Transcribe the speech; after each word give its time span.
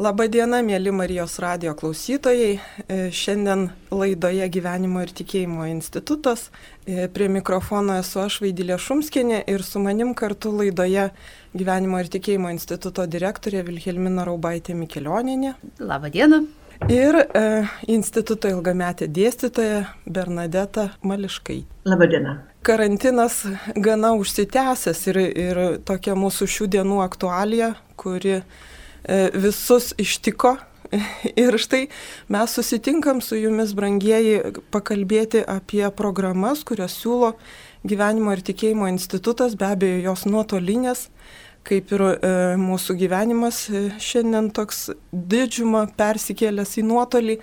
Labadiena, 0.00 0.62
mėly 0.64 0.94
Marijos 0.96 1.34
radio 1.44 1.74
klausytojai. 1.76 2.54
E, 2.88 2.94
šiandien 3.12 3.66
laidoje 3.92 4.46
Gyvenimo 4.48 5.02
ir 5.04 5.10
tikėjimo 5.12 5.66
institutas. 5.68 6.46
E, 6.88 7.04
prie 7.12 7.26
mikrofono 7.28 7.98
esu 8.00 8.22
aš 8.22 8.38
Vaidilė 8.40 8.78
Šumskinė 8.80 9.42
ir 9.52 9.60
su 9.60 9.82
manim 9.84 10.14
kartu 10.16 10.54
laidoje 10.56 11.10
Gyvenimo 11.52 12.00
ir 12.00 12.08
tikėjimo 12.14 12.48
instituto 12.54 13.04
direktorė 13.04 13.60
Vilhelmina 13.66 14.24
Raubaitė 14.24 14.78
Mikelioninė. 14.78 15.52
Labadiena. 15.84 16.40
Ir 16.88 17.20
e, 17.20 17.44
instituto 17.92 18.48
ilgametė 18.48 19.04
dėstytoja 19.04 19.84
Bernadeta 20.08 20.94
Mališkai. 21.04 21.58
Labadiena. 21.84 22.38
Karantinas 22.64 23.42
gana 23.76 24.14
užsitęsęs 24.16 25.06
ir, 25.12 25.22
ir 25.28 25.64
tokia 25.84 26.16
mūsų 26.16 26.48
šių 26.56 26.72
dienų 26.78 27.04
aktualija, 27.04 27.74
kuri 28.00 28.38
visus 29.06 29.94
ištiko. 29.98 30.56
Ir 31.36 31.58
štai 31.58 31.86
mes 32.28 32.54
susitinkam 32.54 33.20
su 33.22 33.38
jumis, 33.38 33.74
brangieji, 33.76 34.54
pakalbėti 34.74 35.42
apie 35.46 35.86
programas, 35.96 36.64
kurias 36.66 36.96
siūlo 36.98 37.36
Gyvenimo 37.80 38.34
ir 38.36 38.42
tikėjimo 38.44 38.90
institutas, 38.90 39.54
be 39.56 39.64
abejo, 39.64 40.02
jos 40.10 40.26
nuotolinės, 40.28 41.06
kaip 41.64 41.94
ir 41.96 42.02
e, 42.04 42.32
mūsų 42.60 42.96
gyvenimas 43.00 43.62
e, 43.72 43.86
šiandien 43.96 44.50
toks 44.52 44.90
didžiumą 45.08 45.86
persikėlęs 45.96 46.74
į 46.76 46.84
nuotolį. 46.90 47.38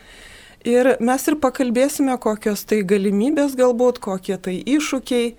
Ir 0.69 0.91
mes 1.01 1.25
ir 1.31 1.39
pakalbėsime, 1.41 2.19
kokios 2.21 2.67
tai 2.69 2.83
galimybės 2.85 3.57
galbūt, 3.57 3.97
kokie 4.03 4.37
tai 4.37 4.59
iššūkiai, 4.61 5.33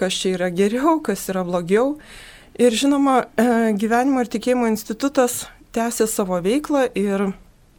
kas 0.00 0.16
čia 0.16 0.32
yra 0.38 0.48
geriau, 0.48 0.96
kas 1.04 1.26
yra 1.28 1.44
blogiau. 1.44 1.98
Ir 2.56 2.72
žinoma, 2.72 3.26
e, 3.36 3.48
Gyvenimo 3.76 4.24
ir 4.24 4.32
tikėjimo 4.32 4.72
institutas 4.72 5.42
tęsia 5.78 6.06
savo 6.10 6.40
veiklą 6.42 6.88
ir 6.98 7.28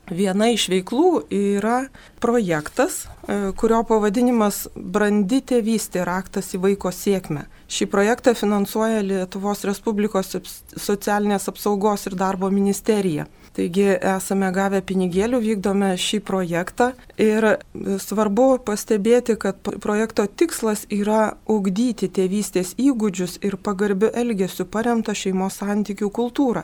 viena 0.09 0.47
iš 0.53 0.67
veiklų 0.71 1.25
yra 1.35 1.79
projektas, 2.23 3.03
e, 3.05 3.51
kurio 3.59 3.81
pavadinimas 3.87 4.67
Brandi 4.75 5.41
tėvystė 5.51 6.05
raktas 6.07 6.53
į 6.55 6.61
vaiko 6.63 6.91
sėkmę. 6.95 7.45
Šį 7.69 7.89
projektą 7.91 8.33
finansuoja 8.33 9.03
Lietuvos 9.05 9.65
Respublikos 9.67 10.31
socialinės 10.75 11.49
apsaugos 11.51 12.07
ir 12.07 12.15
darbo 12.17 12.49
ministerija. 12.49 13.27
Taigi 13.53 13.87
esame 13.97 14.51
gavę 14.55 14.79
pinigėlių, 14.85 15.41
vykdome 15.43 15.89
šį 15.99 16.19
projektą 16.23 16.93
ir 17.19 17.57
svarbu 17.99 18.61
pastebėti, 18.65 19.35
kad 19.41 19.59
projekto 19.83 20.25
tikslas 20.27 20.85
yra 20.89 21.33
ugdyti 21.49 22.07
tėvystės 22.07 22.75
įgūdžius 22.79 23.41
ir 23.43 23.57
pagarbių 23.57 24.13
elgesių 24.23 24.69
paremtą 24.69 25.17
šeimos 25.17 25.59
santykių 25.59 26.09
kultūrą 26.13 26.63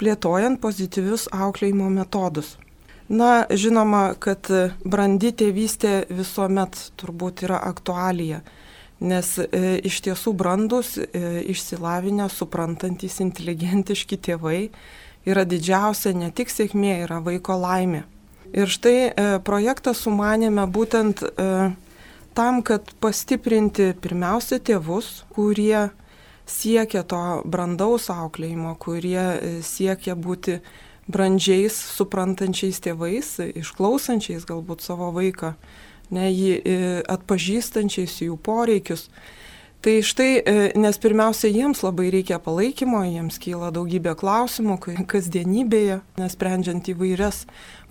plėtojant 0.00 0.60
pozityvius 0.62 1.28
auklėjimo 1.32 1.88
metodus. 1.92 2.56
Na, 3.08 3.46
žinoma, 3.50 4.16
kad 4.18 4.48
brandi 4.82 5.30
tėvystė 5.30 6.08
visuomet 6.10 6.78
turbūt 6.98 7.44
yra 7.46 7.60
aktualija, 7.68 8.40
nes 8.98 9.36
e, 9.38 9.76
iš 9.86 10.00
tiesų 10.08 10.32
brandus, 10.34 10.96
e, 10.98 11.22
išsilavinę, 11.52 12.26
suprantantis, 12.32 13.20
inteligentiški 13.22 14.18
tėvai 14.26 14.60
yra 15.26 15.46
didžiausia 15.46 16.14
ne 16.18 16.32
tik 16.34 16.50
sėkmė, 16.50 17.02
yra 17.04 17.20
vaiko 17.22 17.54
laimė. 17.58 18.02
Ir 18.54 18.70
štai 18.70 18.96
e, 19.10 19.26
projektą 19.44 19.92
sumanėme 19.94 20.64
būtent 20.70 21.22
e, 21.26 21.48
tam, 22.36 22.62
kad 22.62 22.92
pastiprinti 23.02 23.90
pirmiausia 24.02 24.60
tėvus, 24.62 25.24
kurie 25.34 25.88
siekia 26.46 27.02
to 27.02 27.22
brandaus 27.44 28.08
auklėjimo, 28.12 28.76
kurie 28.78 29.18
e, 29.20 29.54
siekia 29.66 30.14
būti 30.14 30.60
brandžiais, 31.10 31.74
suprantančiais 31.98 32.80
tėvais, 32.82 33.36
išklausančiais 33.58 34.46
galbūt 34.46 34.82
savo 34.86 35.10
vaiką, 35.14 35.54
ne 36.14 36.30
jį 36.30 36.52
e, 36.58 36.76
atpažįstančiais 37.10 38.20
jų 38.26 38.38
poreikius. 38.38 39.08
Tai 39.84 40.02
štai, 40.02 40.42
e, 40.42 40.54
nes 40.74 40.98
pirmiausia, 40.98 41.46
jiems 41.52 41.84
labai 41.84 42.08
reikia 42.10 42.40
palaikymo, 42.42 43.04
jiems 43.06 43.36
kyla 43.38 43.68
daugybė 43.74 44.16
klausimų 44.18 44.80
kasdienybėje, 45.06 46.00
nesprendžiant 46.18 46.90
įvairias 46.90 47.44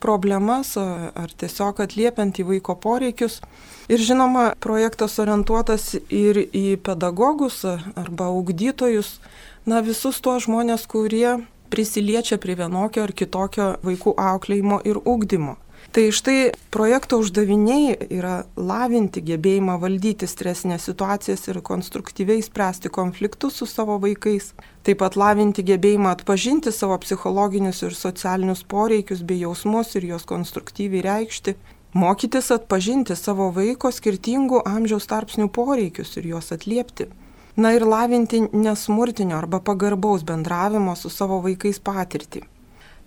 problemas 0.04 0.74
ar 0.78 1.32
tiesiog 1.40 1.80
atliepiant 1.86 2.42
į 2.42 2.48
vaiko 2.50 2.76
poreikius. 2.76 3.40
Ir 3.88 4.04
žinoma, 4.04 4.50
projektas 4.60 5.16
orientuotas 5.24 5.94
ir 6.10 6.42
į 6.44 6.78
pedagogus 6.84 7.64
arba 7.70 8.32
ugdytojus, 8.34 9.20
na 9.66 9.82
visus 9.86 10.20
tuos 10.22 10.50
žmonės, 10.50 10.90
kurie 10.92 11.38
prisiliečia 11.70 12.38
prie 12.42 12.58
vienokio 12.60 13.06
ar 13.06 13.14
kitokio 13.14 13.76
vaikų 13.86 14.18
auklėjimo 14.22 14.82
ir 14.86 15.00
ugdymo. 15.02 15.56
Tai 15.96 16.10
štai 16.12 16.52
projekto 16.76 17.16
uždaviniai 17.24 17.94
yra 18.12 18.42
lavinti 18.60 19.22
gebėjimą 19.24 19.78
valdyti 19.80 20.28
stresinės 20.28 20.90
situacijas 20.90 21.46
ir 21.48 21.62
konstruktyviai 21.64 22.42
spręsti 22.44 22.90
konfliktus 22.92 23.62
su 23.62 23.66
savo 23.72 23.96
vaikais. 24.04 24.50
Taip 24.84 25.00
pat 25.00 25.16
lavinti 25.16 25.64
gebėjimą 25.64 26.10
atpažinti 26.18 26.74
savo 26.76 26.98
psichologinius 27.00 27.80
ir 27.88 27.96
socialinius 27.96 28.66
poreikius 28.74 29.22
bei 29.24 29.40
jausmus 29.46 29.96
ir 29.96 30.10
juos 30.10 30.26
konstruktyviai 30.28 31.06
reikšti. 31.06 31.54
Mokytis 31.96 32.52
atpažinti 32.52 33.16
savo 33.16 33.48
vaiko 33.56 33.88
skirtingų 33.88 34.66
amžiaus 34.68 35.08
tarpsnių 35.08 35.48
poreikius 35.48 36.12
ir 36.20 36.28
juos 36.34 36.52
atliepti. 36.52 37.08
Na 37.56 37.72
ir 37.72 37.88
lavinti 37.88 38.44
nesmurtinio 38.52 39.40
arba 39.40 39.64
pagarbaus 39.64 40.28
bendravimo 40.28 40.98
su 41.00 41.08
savo 41.08 41.40
vaikais 41.48 41.80
patirtį. 41.80 42.44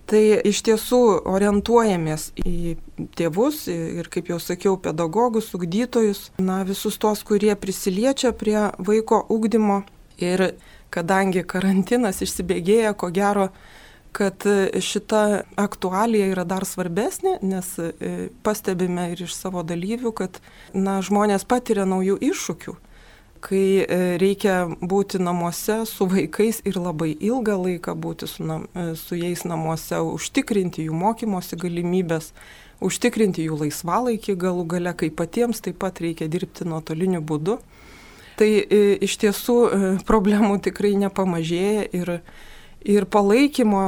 Tai 0.09 0.21
iš 0.49 0.63
tiesų 0.65 0.99
orientuojamės 1.29 2.31
į 2.41 2.79
tėvus 3.19 3.67
ir, 3.69 4.07
kaip 4.09 4.31
jau 4.33 4.39
sakiau, 4.41 4.79
pedagogus, 4.81 5.51
ugdytojus, 5.57 6.31
na, 6.41 6.63
visus 6.65 6.97
tos, 6.97 7.21
kurie 7.29 7.53
prisiliečia 7.61 8.33
prie 8.33 8.71
vaiko 8.81 9.21
ugdymo. 9.29 9.83
Ir 10.19 10.55
kadangi 10.91 11.45
karantinas 11.45 12.23
išsibėgėja, 12.25 12.95
ko 12.97 13.13
gero, 13.13 13.51
kad 14.17 14.49
šita 14.81 15.45
aktualija 15.61 16.33
yra 16.33 16.47
dar 16.49 16.65
svarbesnė, 16.67 17.37
nes 17.45 17.69
e, 17.79 17.93
pastebime 18.43 19.11
ir 19.13 19.27
iš 19.29 19.37
savo 19.37 19.61
dalyvių, 19.61 20.15
kad 20.17 20.41
na, 20.73 21.03
žmonės 21.05 21.45
patiria 21.45 21.85
naujų 21.85 22.17
iššūkių 22.33 22.79
kai 23.45 23.83
e, 23.83 23.99
reikia 24.21 24.67
būti 24.81 25.21
namuose 25.23 25.83
su 25.89 26.07
vaikais 26.11 26.61
ir 26.69 26.79
labai 26.81 27.11
ilgą 27.15 27.57
laiką 27.63 27.95
būti 27.99 28.29
su, 28.31 28.45
nam, 28.47 28.67
e, 28.75 28.93
su 28.99 29.19
jais 29.19 29.45
namuose, 29.49 30.01
užtikrinti 30.03 30.87
jų 30.89 30.97
mokymosi 30.99 31.59
galimybės, 31.61 32.33
užtikrinti 32.85 33.47
jų 33.49 33.61
laisvalaikį 33.65 34.37
galų 34.39 34.67
gale, 34.75 34.95
kai 34.99 35.11
patiems 35.11 35.63
taip 35.65 35.81
pat 35.83 36.03
reikia 36.05 36.29
dirbti 36.31 36.69
nuotoliniu 36.69 37.23
būdu. 37.23 37.59
Tai 38.39 38.49
e, 38.49 38.83
iš 39.03 39.17
tiesų 39.25 39.57
problemų 40.07 40.61
tikrai 40.69 40.95
nepamažėja 41.01 41.89
ir, 41.99 42.19
ir 42.87 43.09
palaikymo 43.11 43.87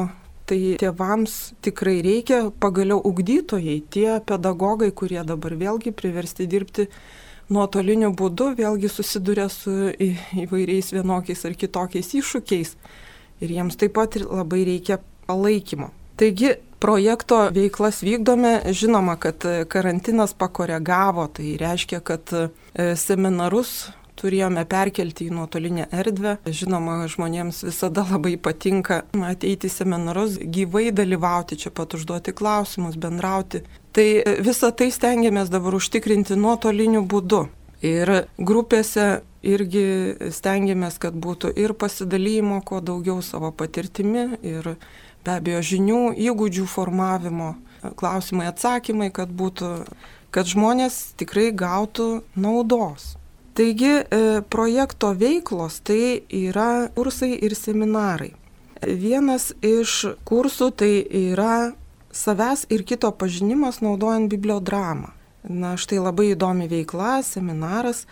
tai 0.50 0.74
tėvams 0.80 1.34
tikrai 1.62 2.00
reikia, 2.02 2.42
pagaliau 2.62 2.98
ugdytojai, 3.06 3.78
tie 3.94 4.18
pedagogai, 4.26 4.90
kurie 4.90 5.22
dabar 5.26 5.54
vėlgi 5.54 5.94
priversti 5.94 6.48
dirbti 6.50 6.88
nuotoliniu 7.50 8.12
būdu 8.16 8.54
vėlgi 8.58 8.90
susiduria 8.92 9.48
su 9.52 9.90
į, 9.90 10.10
įvairiais 10.46 10.92
vienokiais 10.94 11.44
ar 11.46 11.56
kitokiais 11.58 12.14
iššūkiais 12.20 12.74
ir 13.40 13.54
jiems 13.56 13.78
taip 13.80 13.96
pat 13.98 14.18
labai 14.22 14.64
reikia 14.68 15.00
palaikymo. 15.28 15.90
Taigi 16.20 16.54
projekto 16.80 17.46
veiklas 17.54 18.02
vykdome, 18.04 18.60
žinoma, 18.76 19.16
kad 19.20 19.44
karantinas 19.72 20.34
pakoregavo, 20.36 21.26
tai 21.32 21.54
reiškia, 21.60 22.00
kad 22.04 22.32
e, 22.36 22.48
seminarus 22.96 23.90
turėjome 24.20 24.64
perkelti 24.68 25.28
į 25.28 25.34
nuotolinę 25.38 25.86
erdvę. 25.96 26.36
Žinoma, 26.44 26.98
žmonėms 27.10 27.62
visada 27.68 28.04
labai 28.08 28.34
patinka 28.36 29.02
ateiti 29.16 29.70
į 29.70 29.74
seminarus, 29.74 30.36
gyvai 30.40 30.90
dalyvauti, 30.92 31.58
čia 31.60 31.72
pat 31.74 31.96
užduoti 31.96 32.36
klausimus, 32.36 32.98
bendrauti. 33.00 33.64
Tai 33.96 34.06
visą 34.46 34.70
tai 34.70 34.90
stengiamės 34.94 35.50
dabar 35.50 35.74
užtikrinti 35.74 36.36
nuotoliniu 36.38 37.02
būdu. 37.10 37.48
Ir 37.82 38.10
grupėse 38.38 39.22
irgi 39.42 40.30
stengiamės, 40.30 40.98
kad 41.00 41.16
būtų 41.16 41.50
ir 41.58 41.74
pasidalymo, 41.74 42.60
kuo 42.62 42.80
daugiau 42.84 43.22
savo 43.24 43.50
patirtimi, 43.50 44.36
ir 44.44 44.74
be 45.24 45.32
abejo 45.32 45.62
žinių, 45.72 46.02
įgūdžių 46.20 46.66
formavimo, 46.68 47.54
klausimai, 47.96 48.50
atsakymai, 48.52 49.08
kad 49.16 49.32
būtų, 49.32 49.72
kad 50.30 50.50
žmonės 50.50 51.16
tikrai 51.20 51.48
gautų 51.56 52.20
naudos. 52.36 53.14
Taigi 53.56 53.96
e, 53.98 54.04
projekto 54.52 55.10
veiklos 55.18 55.80
tai 55.84 56.22
yra 56.30 56.88
kursai 56.94 57.32
ir 57.34 57.56
seminarai. 57.58 58.30
Vienas 58.80 59.50
iš 59.60 60.14
kursų 60.28 60.70
tai 60.80 60.92
yra 61.02 61.72
savęs 62.12 62.66
ir 62.70 62.84
kito 62.84 63.10
pažinimas 63.12 63.80
naudojant 63.80 64.30
bibliodramą. 64.30 65.14
Na 65.48 65.76
štai 65.80 66.02
labai 66.02 66.34
įdomi 66.34 66.68
veikla, 66.68 67.20
seminaras. 67.24 68.04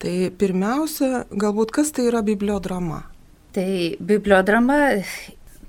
Tai 0.00 0.14
pirmiausia, 0.40 1.26
galbūt 1.28 1.74
kas 1.76 1.92
tai 1.92 2.06
yra 2.08 2.22
bibliodrama? 2.24 3.02
Tai 3.52 3.68
bibliodrama, 4.00 4.78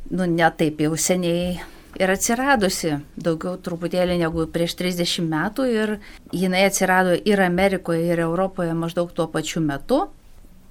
nu, 0.07 0.23
ne 0.23 0.49
taip 0.55 0.79
jau 0.79 0.95
seniai 0.95 1.57
ir 1.99 2.13
atsiradusi 2.13 2.93
daugiau 3.19 3.57
truputėlį 3.59 4.21
negu 4.21 4.45
prieš 4.53 4.77
30 4.79 5.27
metų 5.27 5.67
ir 5.67 5.93
jinai 6.31 6.63
atsirado 6.69 7.17
ir 7.17 7.43
Amerikoje, 7.43 8.05
ir 8.07 8.23
Europoje 8.23 8.71
maždaug 8.77 9.11
tuo 9.11 9.27
pačiu 9.27 9.63
metu. 9.65 10.05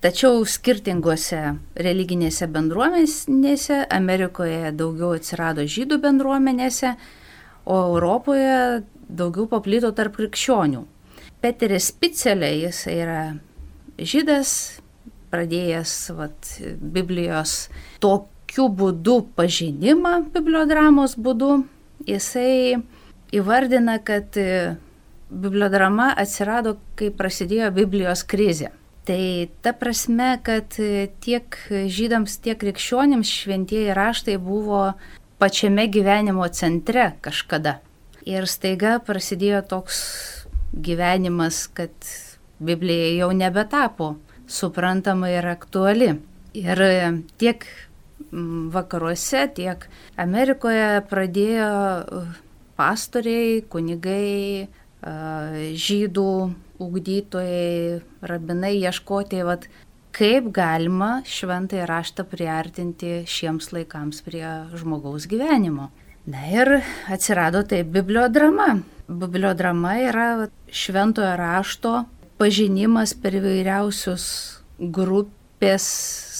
Tačiau 0.01 0.47
skirtingose 0.49 1.39
religinėse 1.77 2.47
bendruomenėse, 2.49 3.83
Amerikoje 3.93 4.71
daugiau 4.73 5.11
atsirado 5.19 5.67
žydų 5.69 5.99
bendruomenėse, 6.01 6.95
o 7.69 7.77
Europoje 7.91 8.55
daugiau 9.13 9.45
paplito 9.51 9.91
tarp 9.93 10.17
krikščionių. 10.17 10.87
Peteris 11.45 11.91
Spicelė, 11.93 12.49
jis 12.63 12.81
yra 12.89 13.21
žydas, 14.01 14.55
pradėjęs 15.29 15.95
vat, 16.17 16.49
Biblijos 16.81 17.69
tokiu 18.01 18.71
būdu 18.73 19.21
pažinimą, 19.37 20.17
bibliodramos 20.33 21.19
būdu, 21.21 21.53
jisai 22.09 22.81
įvardina, 23.37 24.01
kad 24.01 24.33
bibliodrama 25.31 26.15
atsirado, 26.17 26.79
kai 26.97 27.13
prasidėjo 27.13 27.75
Biblijos 27.83 28.25
krizė. 28.25 28.73
Tai 29.11 29.49
ta 29.59 29.73
prasme, 29.75 30.37
kad 30.47 30.77
tiek 31.19 31.57
žydams, 31.91 32.37
tiek 32.45 32.61
krikščionims 32.61 33.27
šventieji 33.27 33.91
raštai 33.99 34.37
buvo 34.39 34.93
pačiame 35.43 35.89
gyvenimo 35.91 36.47
centre 36.55 37.09
kažkada. 37.25 37.81
Ir 38.23 38.47
staiga 38.47 39.01
prasidėjo 39.03 39.65
toks 39.67 39.99
gyvenimas, 40.71 41.65
kad 41.75 41.91
Biblija 42.63 43.11
jau 43.25 43.33
nebetapo 43.35 44.13
suprantama 44.47 45.33
ir 45.35 45.51
aktuali. 45.57 46.13
Ir 46.55 46.87
tiek 47.43 47.67
vakaruose, 48.31 49.43
tiek 49.59 49.91
Amerikoje 50.15 51.03
pradėjo 51.11 51.75
pastoriai, 52.79 53.63
kunigai, 53.75 54.69
žydų 55.91 56.33
ugdytojai, 56.81 58.01
rabinai 58.27 58.75
ieškoti, 58.81 59.43
vat, 59.47 59.67
kaip 60.17 60.51
galima 60.55 61.21
šventąją 61.29 61.87
raštą 61.89 62.27
priartinti 62.31 63.21
šiems 63.31 63.71
laikams 63.75 64.23
prie 64.27 64.47
žmogaus 64.81 65.29
gyvenimo. 65.31 65.91
Na 66.31 66.47
ir 66.53 66.81
atsirado 67.09 67.63
tai 67.65 67.83
bibliodrama. 67.85 68.81
Bibliodrama 69.09 69.95
yra 70.07 70.27
šventojo 70.71 71.33
rašto 71.39 71.95
pažinimas 72.39 73.15
per 73.17 73.39
įvairiausius 73.41 74.27
grupės 74.81 75.87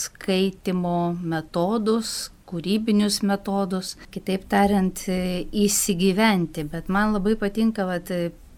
skaitimo 0.05 1.13
metodus, 1.21 2.31
kūrybinius 2.51 3.21
metodus, 3.27 3.95
kitaip 4.13 4.47
tariant, 4.51 5.03
įsigyventi. 5.07 6.65
Bet 6.71 6.89
man 6.91 7.15
labai 7.15 7.37
patinka 7.39 7.85
vat, 7.87 8.11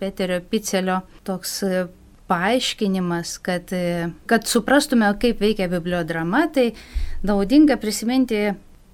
Peterio 0.04 0.42
Picelio 0.52 1.00
toks 1.24 1.62
paaiškinimas, 2.28 3.38
kad, 3.44 3.72
kad 4.28 4.48
suprastume, 4.48 5.08
kaip 5.22 5.40
veikia 5.44 5.70
bibliodrama, 5.72 6.46
tai 6.52 6.74
naudinga 7.24 7.78
prisiminti, 7.80 8.50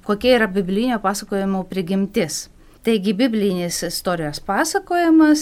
kokia 0.05 0.37
yra 0.37 0.47
biblinio 0.53 0.99
pasakojimo 1.01 1.63
prigimtis. 1.69 2.47
Taigi 2.85 3.13
biblinis 3.13 3.81
istorijos 3.83 4.39
pasakojimas 4.39 5.41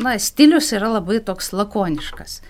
na, 0.00 0.18
stilius 0.18 0.70
yra 0.76 0.88
labai 0.94 1.18
toks 1.24 1.50
lakoniškas 1.52 2.40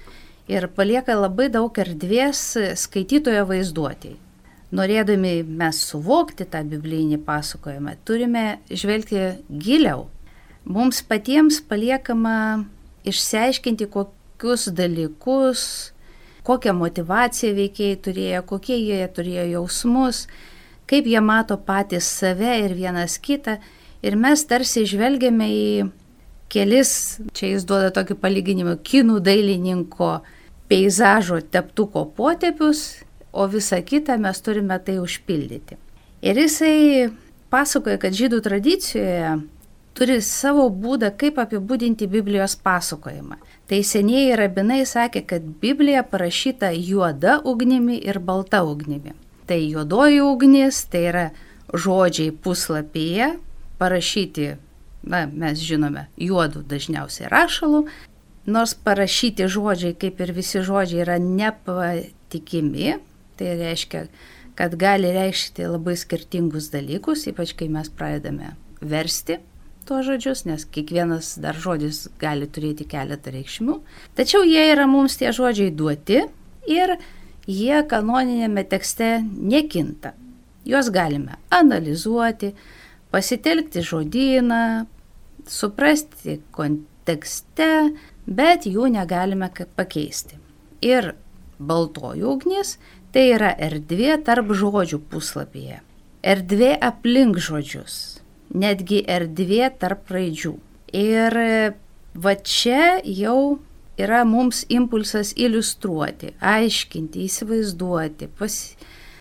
ir 0.51 0.67
palieka 0.75 1.15
labai 1.17 1.49
daug 1.53 1.79
erdvės 1.79 2.43
skaitytojo 2.83 3.47
vaizduotėjai. 3.49 4.19
Norėdami 4.71 5.41
mes 5.43 5.81
suvokti 5.83 6.47
tą 6.47 6.61
biblinį 6.71 7.19
pasakojimą, 7.27 7.97
turime 8.07 8.45
žvelgti 8.71 9.25
giliau. 9.51 10.05
Mums 10.65 11.01
patiems 11.09 11.61
paliekama 11.69 12.65
išsiaiškinti, 13.09 13.89
kokius 13.89 14.69
dalykus, 14.77 15.63
kokią 16.45 16.75
motivaciją 16.77 17.55
veikiai 17.57 17.97
turėjo, 18.05 18.43
kokie 18.49 18.77
jie 18.77 19.01
turėjo 19.17 19.47
jausmus, 19.55 20.27
kaip 20.91 21.07
jie 21.09 21.21
mato 21.25 21.57
patys 21.57 22.09
save 22.21 22.59
ir 22.65 22.75
vienas 22.77 23.17
kitą. 23.23 23.59
Ir 24.05 24.17
mes 24.17 24.45
tarsi 24.49 24.87
žvelgiame 24.89 25.49
į 25.53 25.71
kelis, 26.53 27.21
čia 27.37 27.55
jis 27.55 27.67
duoda 27.69 27.93
tokį 27.95 28.17
palyginimą, 28.21 28.77
kinų 28.85 29.21
dailininko 29.25 30.19
peizažo 30.71 31.41
teptuko 31.41 32.07
potėpius, 32.17 33.03
o 33.33 33.47
visą 33.51 33.79
kitą 33.87 34.17
mes 34.19 34.41
turime 34.43 34.79
tai 34.83 34.99
užpildyti. 35.03 35.79
Ir 36.27 36.37
jisai 36.37 37.09
pasakoja, 37.53 38.01
kad 38.03 38.17
žydų 38.17 38.41
tradicijoje 38.45 39.39
turi 39.99 40.21
savo 40.25 40.69
būdą, 40.71 41.13
kaip 41.19 41.39
apibūdinti 41.43 42.09
Biblijos 42.11 42.57
pasakojimą. 42.65 43.41
Tai 43.71 43.83
senieji 43.87 44.39
rabinai 44.39 44.83
sakė, 44.89 45.25
kad 45.27 45.45
Biblija 45.63 46.03
parašyta 46.07 46.73
juoda 46.75 47.39
ugnimi 47.45 47.99
ir 47.99 48.19
balta 48.19 48.63
ugnimi. 48.67 49.15
Tai 49.47 49.59
juodoji 49.61 50.23
ugnis, 50.23 50.85
tai 50.91 51.05
yra 51.11 51.27
žodžiai 51.75 52.33
puslapyje, 52.35 53.35
parašyti 53.79 54.55
na, 55.03 55.25
mes 55.27 55.61
žinome, 55.65 56.07
juodų 56.21 56.65
dažniausiai 56.69 57.31
rašalų, 57.33 57.85
nors 58.51 58.75
parašyti 58.75 59.49
žodžiai, 59.51 59.97
kaip 59.99 60.21
ir 60.21 60.33
visi 60.37 60.63
žodžiai, 60.67 61.05
yra 61.05 61.19
nepatikimi, 61.23 62.99
tai 63.41 63.55
reiškia, 63.61 64.07
kad 64.59 64.75
gali 64.81 65.13
reikšti 65.15 65.69
labai 65.71 65.97
skirtingus 65.97 66.69
dalykus, 66.75 67.27
ypač 67.31 67.55
kai 67.57 67.71
mes 67.73 67.89
pradedame 67.93 68.55
versti 68.81 69.39
tuos 69.91 70.07
žodžius, 70.07 70.45
nes 70.47 70.63
kiekvienas 70.71 71.33
dar 71.43 71.57
žodis 71.59 72.05
gali 72.21 72.47
turėti 72.47 72.87
keletą 72.87 73.33
reikšmių. 73.35 73.81
Tačiau 74.15 74.45
jie 74.47 74.63
yra 74.71 74.87
mums 74.87 75.19
tie 75.19 75.33
žodžiai 75.35 75.73
duoti 75.75 76.21
ir 76.71 76.93
jie 77.51 77.81
kanoninėme 77.91 78.63
tekste 78.71 79.17
nekinta. 79.27 80.15
Juos 80.63 80.93
galime 80.95 81.41
analizuoti, 81.51 82.53
pasitelkti 83.11 83.83
žodyną, 83.83 84.87
suprasti 85.51 86.39
kontekste, 86.55 87.91
bet 88.31 88.71
jų 88.71 88.93
negalime 88.95 89.51
pakeisti. 89.75 90.39
Ir 90.87 91.17
baltoji 91.59 92.23
ugnis 92.23 92.77
tai 93.11 93.27
yra 93.35 93.51
erdvė 93.59 94.21
tarp 94.23 94.55
žodžių 94.55 95.03
puslapyje, 95.11 95.83
erdvė 96.23 96.77
aplink 96.79 97.43
žodžius, 97.43 98.20
netgi 98.55 99.05
erdvė 99.09 99.71
tarp 99.81 100.11
raidžių. 100.11 100.55
Ir 100.97 101.37
va 102.15 102.35
čia 102.43 102.99
jau 103.07 103.61
yra 104.01 104.25
mums 104.25 104.65
impulsas 104.73 105.33
iliustruoti, 105.37 106.35
aiškinti, 106.41 107.27
įsivaizduoti, 107.29 108.31
pas, 108.39 108.57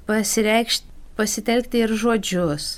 pasireikšti, 0.09 0.87
pasitelkti 1.19 1.83
ir 1.83 1.95
žodžius. 1.99 2.69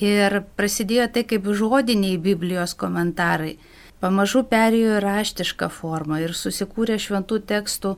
Ir 0.00 0.42
prasidėjo 0.56 1.08
tai 1.16 1.24
kaip 1.26 1.48
žodiniai 1.56 2.20
Biblijos 2.22 2.76
komentarai. 2.78 3.56
Pamažu 4.00 4.44
perėjo 4.48 4.96
į 4.96 5.00
raštišką 5.04 5.68
formą 5.74 6.20
ir 6.22 6.36
susikūrė 6.36 6.96
šventų 7.02 7.40
tekstų 7.50 7.96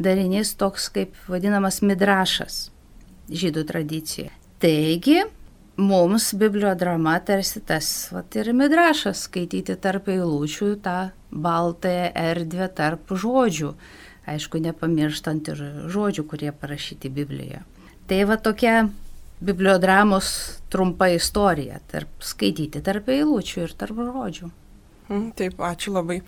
darinys 0.00 0.54
toks 0.56 0.88
kaip 0.94 1.16
vadinamas 1.28 1.82
midrašas 1.84 2.70
žydų 3.32 3.66
tradicija. 3.68 4.30
Taigi, 4.62 5.24
mums 5.76 6.32
bibliodrama 6.34 7.18
tarsi 7.24 7.60
tas, 7.64 8.08
vat 8.12 8.36
ir 8.36 8.52
midrašas, 8.56 9.26
skaityti 9.28 9.76
tarp 9.80 10.08
eilučių 10.12 10.74
tą 10.84 10.96
baltąją 11.32 12.10
erdvę 12.18 12.68
tarp 12.76 13.12
žodžių. 13.12 13.72
Aišku, 14.32 14.60
nepamirštant 14.62 15.48
ir 15.50 15.62
žodžių, 15.90 16.26
kurie 16.30 16.52
parašyti 16.54 17.10
Biblijoje. 17.10 17.64
Tai 18.06 18.20
va 18.30 18.36
tokia 18.38 18.84
bibliodramos 19.42 20.26
trumpa 20.70 21.08
istorija, 21.10 21.80
tarp 21.90 22.22
skaityti 22.22 22.82
tarp 22.84 23.08
eilučių 23.10 23.64
ir 23.64 23.72
tarp 23.78 23.98
žodžių. 23.98 24.50
Mm, 25.10 25.32
taip, 25.36 25.58
ačiū 25.58 25.92
labai. 25.96 26.20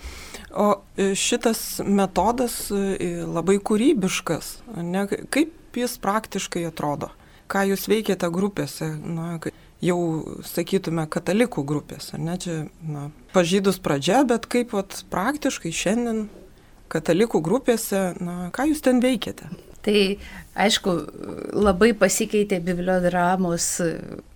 O 0.59 0.67
e, 0.99 1.13
šitas 1.17 1.81
metodas 1.87 2.67
e, 2.75 3.23
labai 3.23 3.61
kūrybiškas, 3.63 4.51
ne? 4.83 5.07
kaip 5.07 5.79
jis 5.79 5.95
praktiškai 6.03 6.67
atrodo? 6.69 7.13
Ką 7.51 7.67
jūs 7.71 7.89
veikiate 7.91 8.31
grupėse, 8.33 8.89
na, 9.05 9.37
jau 9.85 9.99
sakytume, 10.49 11.05
katalikų 11.11 11.65
grupėse, 11.69 12.19
ne 12.21 12.39
čia, 12.41 12.57
na, 12.81 13.09
pažydus 13.35 13.81
pradžia, 13.85 14.23
bet 14.29 14.49
kaip 14.51 14.73
vat, 14.77 15.03
praktiškai 15.13 15.73
šiandien 15.75 16.27
katalikų 16.93 17.43
grupėse, 17.45 18.15
na, 18.23 18.49
ką 18.55 18.69
jūs 18.71 18.85
ten 18.85 19.03
veikiate? 19.05 19.51
Tai 19.85 19.99
aišku, 20.57 20.93
labai 21.53 21.93
pasikeitė 22.01 22.63
bibliodramos 22.65 23.67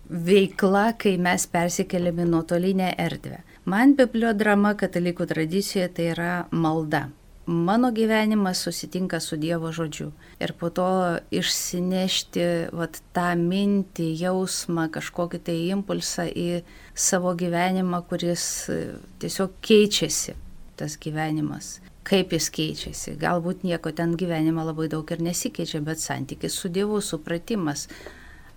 veikla, 0.09 0.93
kai 1.01 1.17
mes 1.21 1.47
persikeliame 1.49 2.27
nuotolinę 2.29 2.93
erdvę. 3.01 3.41
Man 3.69 3.95
bibliodrama 3.97 4.75
katalikų 4.81 5.29
tradicijoje 5.29 5.89
tai 5.97 6.11
yra 6.15 6.35
malda. 6.53 7.09
Mano 7.49 7.93
gyvenimas 7.93 8.59
susitinka 8.61 9.21
su 9.21 9.37
Dievo 9.37 9.73
žodžiu. 9.73 10.13
Ir 10.41 10.53
po 10.53 10.69
to 10.71 11.17
išsinešti 11.33 12.69
vat, 12.77 13.01
tą 13.17 13.33
mintį, 13.41 14.09
jausmą, 14.21 14.91
kažkokį 14.93 15.41
tai 15.47 15.57
impulsą 15.73 16.27
į 16.29 16.63
savo 16.93 17.33
gyvenimą, 17.33 18.03
kuris 18.11 18.45
e, 18.69 18.77
tiesiog 19.23 19.55
keičiasi, 19.65 20.37
tas 20.77 20.99
gyvenimas. 21.01 21.79
Kaip 22.05 22.37
jis 22.37 22.51
keičiasi. 22.53 23.17
Galbūt 23.21 23.65
nieko 23.65 23.95
ten 23.97 24.13
gyvenime 24.21 24.65
labai 24.69 24.91
daug 24.93 25.09
ir 25.09 25.25
nesikeičia, 25.25 25.81
bet 25.81 26.05
santykis 26.05 26.53
su 26.53 26.69
Dievu, 26.69 27.01
supratimas, 27.01 27.89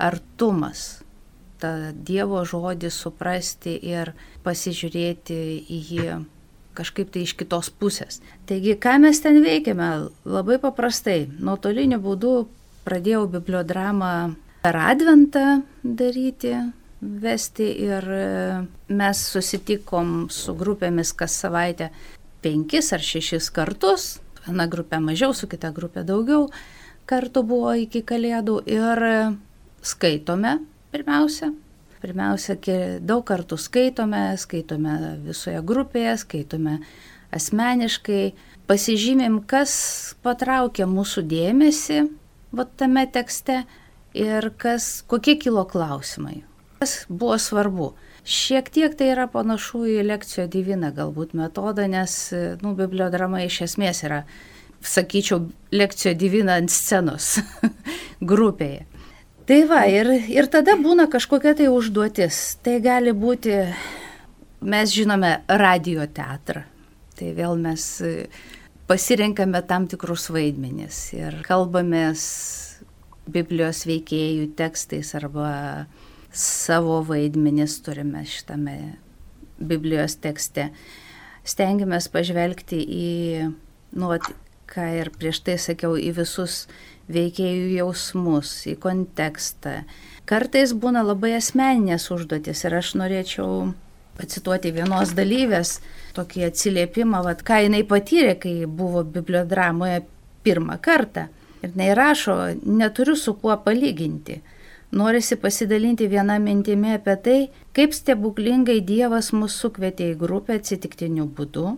artumas, 0.03 0.99
tą 1.63 1.93
Dievo 1.95 2.43
žodį 2.43 2.91
suprasti 2.91 3.79
ir 3.87 4.11
pasižiūrėti 4.43 5.41
į 5.63 5.81
jį 5.95 6.21
kažkaip 6.77 7.11
tai 7.13 7.25
iš 7.25 7.35
kitos 7.39 7.69
pusės. 7.69 8.21
Taigi, 8.49 8.75
ką 8.79 8.97
mes 9.03 9.21
ten 9.23 9.41
veikiame? 9.43 9.89
Labai 10.25 10.59
paprastai. 10.61 11.25
Nuotoliniu 11.39 11.99
būdu 12.03 12.33
pradėjau 12.85 13.27
bibliodramą 13.35 14.13
per 14.61 14.77
adventą 14.77 15.61
daryti, 15.83 16.53
vesti 17.01 17.67
ir 17.85 18.09
e, 18.13 18.25
mes 18.93 19.23
susitikom 19.33 20.27
su 20.29 20.53
grupėmis 20.57 21.15
kas 21.17 21.39
savaitę 21.43 21.89
penkis 22.41 22.93
ar 22.93 23.01
šešis 23.05 23.49
kartus. 23.53 24.11
Viena 24.45 24.65
grupė 24.69 25.01
mažiau, 25.01 25.33
su 25.37 25.49
kita 25.49 25.69
grupė 25.73 26.05
daugiau 26.05 26.47
kartų 27.11 27.43
buvo 27.47 27.73
iki 27.75 28.01
kalėdų 28.07 28.61
ir 28.69 29.01
skaitome 29.83 30.59
pirmiausia, 30.93 31.51
Pirmiausia, 32.01 32.55
daug 33.05 33.21
kartų 33.27 33.59
skaitome, 33.61 34.31
skaitome 34.41 34.95
visoje 35.21 35.59
grupėje, 35.61 36.15
skaitome 36.23 36.79
asmeniškai, 37.35 38.31
pasižymim, 38.69 39.41
kas 39.45 39.73
patraukia 40.25 40.87
mūsų 40.89 41.23
dėmesį 41.29 41.99
va, 42.57 42.65
tame 42.65 43.05
tekste 43.05 43.61
ir 44.17 44.49
kas, 44.57 45.03
kokie 45.07 45.37
kilo 45.39 45.63
klausimai, 45.69 46.41
kas 46.81 47.03
buvo 47.09 47.37
svarbu. 47.37 47.91
Šiek 48.21 48.69
tiek 48.73 48.93
tai 48.97 49.11
yra 49.15 49.25
panašu 49.31 49.85
į 49.89 50.01
lekcijo 50.05 50.45
diviną 50.51 50.91
galbūt 50.93 51.33
metodą, 51.37 51.87
nes 51.89 52.17
nu, 52.61 52.75
bibliodrama 52.77 53.41
iš 53.47 53.63
esmės 53.69 54.03
yra, 54.05 54.23
sakyčiau, 54.81 55.47
lekcijo 55.73 56.13
divina 56.17 56.59
ant 56.61 56.73
scenos 56.73 57.37
grupėje. 58.31 58.85
Tai 59.49 59.57
va, 59.65 59.81
ir, 59.89 60.07
ir 60.29 60.47
tada 60.53 60.75
būna 60.77 61.07
kažkokia 61.11 61.55
tai 61.57 61.67
užduotis. 61.71 62.59
Tai 62.61 62.77
gali 62.83 63.13
būti, 63.17 63.55
mes 64.61 64.93
žinome, 64.93 65.39
radio 65.49 66.05
teatrą. 66.05 66.63
Tai 67.17 67.31
vėl 67.37 67.57
mes 67.61 67.85
e, 68.05 68.11
pasirenkame 68.89 69.63
tam 69.69 69.87
tikrus 69.89 70.29
vaidmenis 70.33 71.07
ir 71.17 71.41
kalbamės 71.47 72.23
Biblijos 73.31 73.83
veikėjų 73.85 74.51
tekstais 74.57 75.13
arba 75.17 75.51
savo 76.33 76.99
vaidmenis 77.05 77.77
turime 77.85 78.23
šitame 78.27 78.77
Biblijos 79.61 80.17
tekste. 80.21 80.69
Stengiamės 81.45 82.09
pažvelgti 82.13 82.81
į, 82.81 83.11
nu, 83.97 84.09
ką 84.71 84.87
ir 85.01 85.11
prieš 85.17 85.41
tai 85.45 85.57
sakiau, 85.61 85.97
į 85.97 86.13
visus 86.21 86.65
veikėjų 87.13 87.69
jausmus, 87.77 88.53
į 88.71 88.77
kontekstą. 88.81 89.81
Kartais 90.29 90.73
būna 90.77 91.03
labai 91.03 91.35
asmeninės 91.37 92.09
užduotis 92.13 92.63
ir 92.67 92.77
aš 92.77 92.93
norėčiau 93.01 93.71
pacituoti 94.19 94.71
vienos 94.75 95.13
dalyvės 95.17 95.79
tokį 96.15 96.47
atsiliepimą, 96.49 97.21
vad 97.25 97.43
ką 97.47 97.61
jinai 97.65 97.83
patyrė, 97.87 98.35
kai 98.39 98.55
buvo 98.65 99.03
bibliodramoje 99.03 100.03
pirmą 100.45 100.77
kartą. 100.83 101.27
Ir 101.61 101.73
jinai 101.73 101.91
rašo, 101.97 102.37
neturiu 102.65 103.15
su 103.15 103.35
kuo 103.37 103.57
palyginti. 103.65 104.41
Norisi 104.91 105.37
pasidalinti 105.39 106.09
vieną 106.11 106.35
mintimį 106.43 106.97
apie 106.97 107.15
tai, 107.25 107.37
kaip 107.75 107.93
stebuklingai 107.95 108.81
Dievas 108.83 109.31
mus 109.31 109.55
sukvietė 109.61 110.09
į 110.11 110.17
grupę 110.19 110.57
atsitiktiniu 110.59 111.29
būdu. 111.37 111.77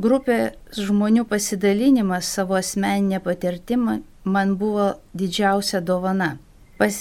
Grupė 0.00 0.38
žmonių 0.76 1.26
pasidalinimas 1.28 2.28
savo 2.36 2.56
asmeninę 2.56 3.20
patirtimą 3.24 3.98
man 4.26 4.56
buvo 4.58 4.94
didžiausia 5.14 5.80
dovana. 5.80 6.36
Pas, 6.78 6.96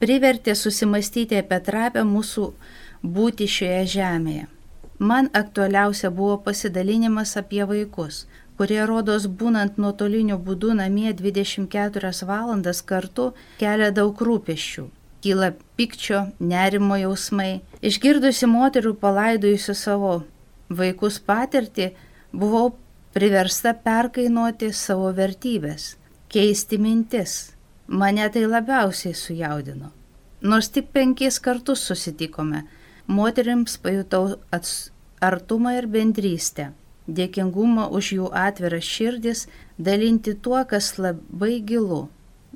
privertė 0.00 0.54
susimastyti 0.56 1.36
apie 1.38 1.58
trapę 1.66 2.02
mūsų 2.08 2.48
būti 3.16 3.48
šioje 3.56 3.82
žemėje. 3.96 4.46
Man 4.98 5.28
aktualiausia 5.36 6.10
buvo 6.14 6.38
pasidalinimas 6.46 7.36
apie 7.36 7.62
vaikus, 7.68 8.24
kurie 8.56 8.80
rodos 8.88 9.28
būnant 9.28 9.78
nuotoliniu 9.84 10.40
būdu 10.48 10.72
namie 10.80 11.12
24 11.20 12.12
valandas 12.32 12.82
kartu 12.82 13.32
kelia 13.60 13.92
daug 13.92 14.16
rūpeščių. 14.28 14.88
Kyla 15.22 15.52
pikčio, 15.78 16.26
nerimo 16.40 16.96
jausmai. 16.98 17.60
Išgirdusi 17.82 18.48
moterų 18.50 18.96
palaidojusių 19.02 19.74
savo 19.78 20.14
vaikus 20.82 21.20
patirtį, 21.22 21.92
buvau 22.32 22.72
priversta 23.14 23.74
perkainuoti 23.86 24.72
savo 24.74 25.12
vertybės 25.14 25.92
keisti 26.32 26.78
mintis. 26.78 27.52
Mane 27.86 28.28
tai 28.32 28.46
labiausiai 28.46 29.14
sujaudino. 29.14 29.90
Nors 30.42 30.70
tik 30.72 30.88
penkis 30.92 31.38
kartus 31.40 31.82
susitikome, 31.86 32.62
moteriams 33.06 33.76
pajutau 33.82 34.38
artumą 35.20 35.74
ir 35.78 35.86
bendrystę, 35.92 36.70
dėkingumą 37.06 37.90
už 37.98 38.08
jų 38.16 38.30
atviras 38.46 38.88
širdis, 38.88 39.44
dalinti 39.78 40.34
tuo, 40.34 40.62
kas 40.64 40.96
labai 40.98 41.60
gilu. 41.68 42.06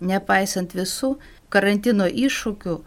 Nepaisant 0.00 0.72
visų 0.76 1.16
karantino 1.52 2.08
iššūkių, 2.08 2.78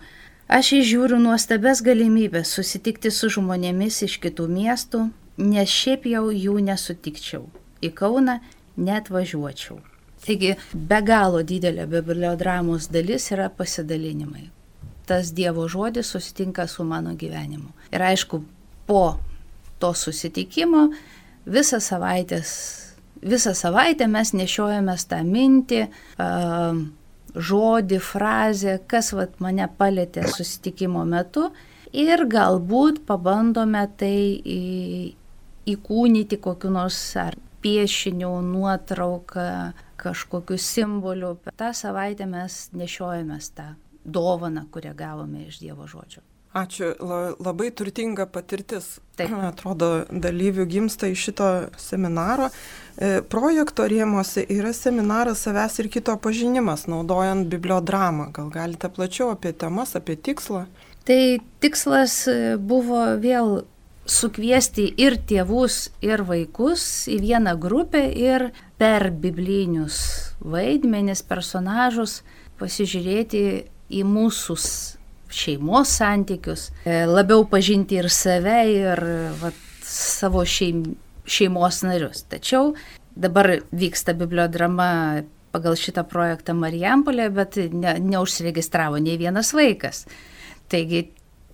aš 0.57 0.73
išžiūriu 0.79 1.21
nuostabes 1.21 1.83
galimybės 1.85 2.55
susitikti 2.57 3.13
su 3.13 3.29
žmonėmis 3.37 4.01
iš 4.09 4.17
kitų 4.25 4.49
miestų, 4.57 5.05
nes 5.37 5.69
šiaip 5.69 6.09
jau 6.09 6.27
jų 6.33 6.59
nesutikčiau. 6.65 7.45
Į 7.85 7.93
Kauną 7.95 8.39
net 8.75 9.13
važiuočiau. 9.13 9.79
Taigi 10.25 10.55
be 10.73 10.99
galo 11.05 11.43
didelė 11.47 11.87
bibliodramos 11.89 12.89
dalis 12.91 13.29
yra 13.31 13.49
pasidalinimai. 13.49 14.49
Tas 15.09 15.31
Dievo 15.33 15.65
žodis 15.67 16.11
susitinka 16.13 16.67
su 16.67 16.83
mano 16.85 17.15
gyvenimu. 17.17 17.71
Ir 17.93 18.03
aišku, 18.11 18.43
po 18.85 19.17
to 19.79 19.93
susitikimo 19.95 20.89
visą 21.49 21.79
savaitės, 21.81 22.51
visą 23.23 23.55
savaitę 23.57 24.07
mes 24.11 24.33
nešiojamės 24.37 25.07
tą 25.09 25.23
mintį, 25.25 25.81
žodį, 27.35 27.99
frazę, 28.03 28.77
kas 28.89 29.13
vat, 29.15 29.39
mane 29.39 29.67
palėtė 29.79 30.27
susitikimo 30.29 31.05
metu 31.07 31.49
ir 31.93 32.25
galbūt 32.29 33.03
pabandome 33.07 33.85
tai 33.97 34.15
įkūnyti 35.69 36.39
kokiu 36.41 36.73
nors 36.73 36.97
ar 37.17 37.37
piešiniu, 37.63 38.31
nuotrauką, 38.45 39.45
kažkokiu 39.99 40.57
simboliu. 40.57 41.35
Ta 41.59 41.73
savaitę 41.75 42.27
mes 42.29 42.67
nešiojamės 42.73 43.53
tą 43.57 43.73
dovaną, 44.05 44.65
kurią 44.71 44.95
gavome 44.97 45.47
iš 45.47 45.59
Dievo 45.63 45.87
žodžio. 45.87 46.23
Ačiū, 46.49 46.95
La, 47.05 47.35
labai 47.37 47.69
turtinga 47.69 48.25
patirtis. 48.25 48.97
Taip. 49.19 49.33
Atrodo, 49.51 50.05
dalyvių 50.09 50.65
gimsta 50.65 51.09
iš 51.11 51.29
šito 51.29 51.49
seminaro. 51.77 52.49
E, 52.97 53.19
projekto 53.21 53.85
rėmose 53.89 54.47
yra 54.49 54.73
seminaras 54.73 55.45
savęs 55.45 55.77
ir 55.83 55.91
kito 55.93 56.15
pažinimas, 56.17 56.87
naudojant 56.89 57.45
bibliodramą. 57.51 58.31
Gal 58.33 58.49
galite 58.53 58.89
plačiau 58.89 59.29
apie 59.35 59.53
temas, 59.53 59.93
apie 59.99 60.17
tikslą? 60.17 60.65
Tai 61.05 61.21
tikslas 61.61 62.23
e, 62.27 62.39
buvo 62.57 63.05
vėl 63.21 63.61
sukviesti 64.09 64.87
ir 64.97 65.19
tėvus, 65.29 65.91
ir 66.01 66.25
vaikus 66.25 67.05
į 67.13 67.19
vieną 67.27 67.53
grupę 67.61 68.07
ir 68.09 68.49
per 68.79 69.09
biblinius 69.11 69.99
vaidmenis, 70.39 71.21
personažus 71.27 72.21
pasižiūrėti 72.59 73.43
į 73.99 74.05
mūsų 74.07 74.55
šeimos 75.29 75.91
santykius, 75.99 76.69
e, 76.85 77.03
labiau 77.05 77.43
pažinti 77.49 77.99
ir 77.99 78.09
save, 78.13 78.59
ir 78.71 79.03
vat, 79.41 79.57
savo 79.85 80.45
šeim, 80.45 80.95
šeimos 81.29 81.83
narius. 81.85 82.23
Tačiau 82.31 82.73
dabar 83.19 83.59
vyksta 83.71 84.15
bibliodrama 84.17 85.23
pagal 85.53 85.77
šitą 85.79 86.05
projektą 86.09 86.53
Marijampolė, 86.57 87.29
bet 87.33 87.57
ne, 87.73 87.95
neužsiregistravo 87.99 88.99
nei 89.01 89.17
vienas 89.21 89.51
vaikas. 89.57 90.05
Taigi 90.69 91.07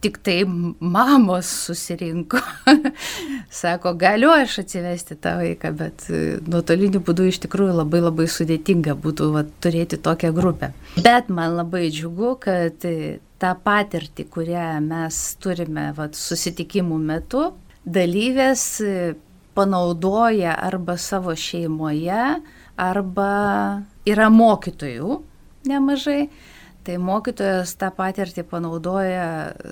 tik 0.06 0.20
tai 0.22 0.44
mamos 0.80 1.50
susirinko. 1.66 2.38
Sako, 3.62 3.96
galiu 3.98 4.30
aš 4.36 4.60
atsivesti 4.62 5.18
tą 5.18 5.36
vaiką, 5.40 5.72
bet 5.80 6.06
e, 6.14 6.22
nuotoliniu 6.46 7.02
būdu 7.06 7.26
iš 7.32 7.42
tikrųjų 7.48 7.80
labai 7.80 8.04
labai 8.04 8.28
sudėtinga 8.30 8.94
būtų 9.02 9.32
va, 9.34 9.46
turėti 9.66 9.98
tokią 10.06 10.30
grupę. 10.36 10.72
Bet 11.02 11.32
man 11.34 11.58
labai 11.58 11.88
džiugu, 11.90 12.36
kad 12.44 12.86
e, 12.86 13.18
tą 13.42 13.56
patirtį, 13.66 14.28
kurią 14.36 14.68
mes 14.86 15.22
turime 15.42 15.90
va, 15.98 16.12
susitikimų 16.14 17.02
metu, 17.02 17.48
dalyvės 17.86 18.66
e, 18.86 18.96
panaudoja 19.58 20.54
arba 20.68 21.00
savo 21.02 21.34
šeimoje, 21.34 22.36
arba 22.78 23.32
yra 24.06 24.30
mokytojų 24.30 25.22
nemažai. 25.66 26.28
Tai 26.86 26.98
mokytojas 27.02 27.72
tą 27.82 27.90
patirtį 27.98 28.44
panaudoja 28.46 29.30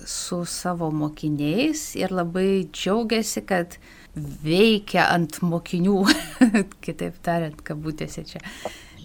su 0.09 0.39
savo 0.49 0.89
mokiniais 0.89 1.91
ir 1.99 2.13
labai 2.15 2.65
džiaugiasi, 2.73 3.43
kad 3.45 3.75
veikia 4.15 5.05
ant 5.13 5.37
mokinių, 5.45 5.99
kitaip 6.85 7.19
tariant, 7.25 7.59
kabutėse 7.65 8.23
čia 8.29 8.41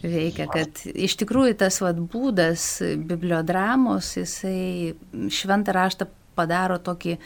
veikia, 0.00 0.46
kad 0.52 0.80
iš 0.88 1.18
tikrųjų 1.20 1.58
tas 1.60 1.80
vad 1.84 2.00
būdas 2.12 2.64
bibliodramos, 3.10 4.14
jisai 4.20 4.94
šventą 5.34 5.74
raštą 5.76 6.08
padaro 6.38 6.78
tokį 6.80 7.18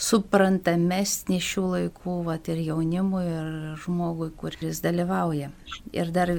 suprantamesnį 0.00 1.38
šių 1.38 1.64
laikų 1.76 2.16
vat, 2.26 2.48
ir 2.50 2.64
jaunimui, 2.64 3.22
ir 3.30 3.52
žmogui, 3.84 4.32
kuris 4.34 4.82
dalyvauja. 4.82 5.52
Ir 5.94 6.10
dar, 6.14 6.32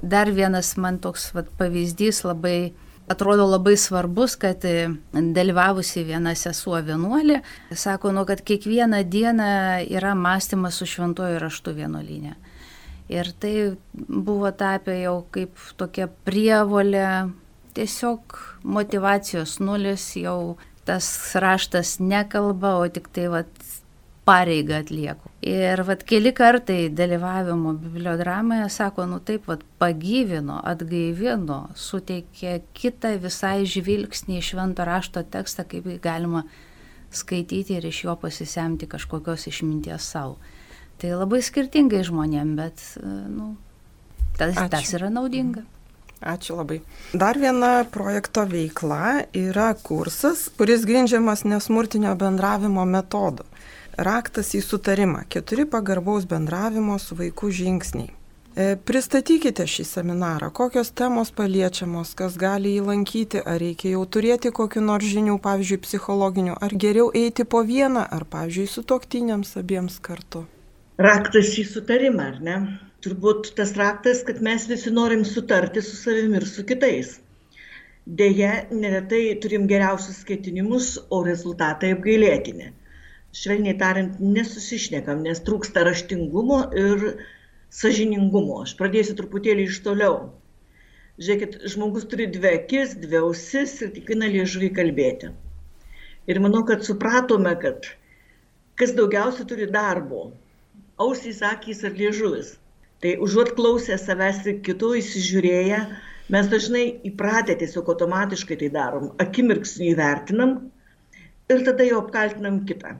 dar 0.00 0.32
vienas 0.32 0.72
man 0.80 0.96
toks 1.04 1.28
vat, 1.36 1.50
pavyzdys 1.58 2.22
labai 2.24 2.72
atrodo 3.08 3.46
labai 3.46 3.76
svarbus, 3.76 4.36
kad 4.40 4.64
e, 4.64 4.88
dalyvavusi 5.12 6.04
viena 6.06 6.34
sesuo 6.38 6.80
vienuolė, 6.84 7.40
sako, 7.72 8.12
nu, 8.16 8.24
kad 8.28 8.40
kiekvieną 8.46 9.02
dieną 9.10 9.50
yra 9.92 10.14
mąstymas 10.16 10.80
su 10.80 10.88
šventuoju 10.88 11.40
raštu 11.42 11.74
vienuolinė. 11.76 12.34
Ir 13.12 13.28
tai 13.36 13.54
buvo 14.08 14.48
tapę 14.56 14.96
jau 15.02 15.18
kaip 15.34 15.60
tokia 15.76 16.08
prievolė, 16.24 17.30
tiesiog 17.76 18.38
motivacijos 18.64 19.58
nulis, 19.60 20.06
jau 20.16 20.56
tas 20.88 21.06
raštas 21.40 21.98
nekalba, 22.00 22.78
o 22.80 22.88
tik 22.88 23.10
tai 23.12 23.28
vat, 23.32 23.52
pareigą 24.24 24.80
atlieku. 24.80 25.30
Ir 25.44 25.82
vat 25.84 26.04
keli 26.08 26.32
kartai 26.36 26.88
dalyvavimo 26.88 27.74
bibliodramoje 27.76 28.68
sako, 28.72 29.04
nu 29.10 29.18
taip, 29.20 29.46
vat 29.50 29.64
pagyvino, 29.80 30.60
atgaivino, 30.64 31.58
suteikė 31.76 32.60
kitą 32.76 33.14
visai 33.20 33.66
žvilgsnį 33.68 34.38
į 34.40 34.46
švento 34.48 34.86
rašto 34.88 35.24
tekstą, 35.36 35.66
kaip 35.68 35.90
galima 36.04 36.46
skaityti 37.14 37.76
ir 37.76 37.84
iš 37.90 38.04
jo 38.06 38.16
pasisemti 38.20 38.88
kažkokios 38.90 39.46
išminties 39.52 40.08
savo. 40.16 40.38
Tai 40.98 41.12
labai 41.20 41.42
skirtingai 41.44 42.00
žmonėm, 42.06 42.56
bet, 42.56 42.80
nu, 43.04 43.54
tas, 44.38 44.54
Ačiū. 44.56 44.70
tas 44.72 44.92
yra 44.96 45.12
naudinga. 45.12 45.66
Ačiū 46.24 46.56
labai. 46.56 46.78
Dar 47.12 47.36
viena 47.36 47.84
projekto 47.92 48.46
veikla 48.48 49.26
yra 49.36 49.74
kursas, 49.76 50.46
kuris 50.56 50.86
grindžiamas 50.88 51.44
nesmurtinio 51.44 52.14
bendravimo 52.16 52.86
metodu. 52.88 53.44
Raktas 53.94 54.48
į 54.58 54.60
sutarimą. 54.64 55.20
Keturi 55.30 55.64
pagarbaus 55.70 56.24
bendravimo 56.26 56.96
su 56.98 57.14
vaiku 57.14 57.50
žingsniai. 57.54 58.10
E, 58.54 58.64
pristatykite 58.86 59.66
šį 59.70 59.84
seminarą, 59.86 60.48
kokios 60.54 60.90
temos 60.98 61.30
paliečiamos, 61.34 62.10
kas 62.18 62.34
gali 62.38 62.72
jį 62.74 62.84
lankyti, 62.88 63.42
ar 63.42 63.58
reikia 63.62 63.92
jau 63.94 64.02
turėti 64.16 64.50
kokiu 64.58 64.82
nors 64.82 65.06
žinių, 65.10 65.38
pavyzdžiui, 65.46 65.80
psichologinių, 65.86 66.58
ar 66.66 66.74
geriau 66.86 67.08
eiti 67.22 67.46
po 67.46 67.62
vieną, 67.70 68.04
ar, 68.18 68.26
pavyzdžiui, 68.34 68.68
su 68.74 68.82
toktiniams 68.82 69.56
abiems 69.62 69.98
kartu. 70.02 70.44
Raktas 70.98 71.54
į 71.58 71.66
sutarimą, 71.70 72.28
ar 72.34 72.44
ne? 72.50 72.60
Turbūt 73.06 73.54
tas 73.58 73.74
raktas, 73.78 74.22
kad 74.26 74.42
mes 74.42 74.66
visi 74.70 74.90
norim 74.90 75.26
sutarti 75.26 75.82
su 75.82 75.98
savimi 75.98 76.40
ir 76.42 76.46
su 76.50 76.66
kitais. 76.66 77.18
Deja, 78.06 78.54
neretai 78.70 79.26
turim 79.42 79.66
geriausius 79.70 80.22
ketinimus, 80.26 80.96
o 81.10 81.22
rezultatai 81.26 81.94
apgailėtini 81.94 82.74
švelniai 83.34 83.74
tariant, 83.78 84.18
nesusišnekam, 84.22 85.24
nes 85.26 85.40
trūksta 85.46 85.82
raštingumo 85.88 86.60
ir 86.78 87.04
sažiningumo. 87.74 88.60
Aš 88.62 88.76
pradėsiu 88.78 89.16
truputėlį 89.18 89.66
iš 89.70 89.80
toliau. 89.86 90.18
Žiūrėkit, 91.18 91.56
žmogus 91.72 92.06
turi 92.10 92.28
dvi 92.30 92.52
akis, 92.60 92.94
dvi 93.02 93.18
ausis 93.20 93.74
ir 93.82 93.90
tik 93.94 94.10
vieną 94.12 94.30
liežuvį 94.34 94.70
kalbėti. 94.78 95.30
Ir 96.30 96.40
manau, 96.42 96.62
kad 96.66 96.86
supratome, 96.86 97.52
kad 97.62 97.88
kas 98.78 98.94
daugiausia 98.98 99.46
turi 99.50 99.66
darbo- 99.70 100.28
ausys, 101.04 101.42
akys 101.42 101.82
ar 101.88 101.94
liežuvis. 101.98 102.54
Tai 103.02 103.16
užuot 103.26 103.54
klausę 103.58 103.98
savęs 103.98 104.46
ir 104.50 104.60
kitų 104.68 104.92
įsižiūrėję, 105.00 105.80
mes 106.34 106.46
dažnai 106.54 106.84
įpratę 107.10 107.58
tiesiog 107.62 107.90
automatiškai 107.94 108.58
tai 108.62 108.70
darom, 108.78 109.10
akimirksniu 109.26 109.90
įvertinam 109.92 110.54
ir 111.50 111.66
tada 111.66 111.84
jau 111.90 111.98
apkaltinam 112.04 112.62
kitą 112.70 112.94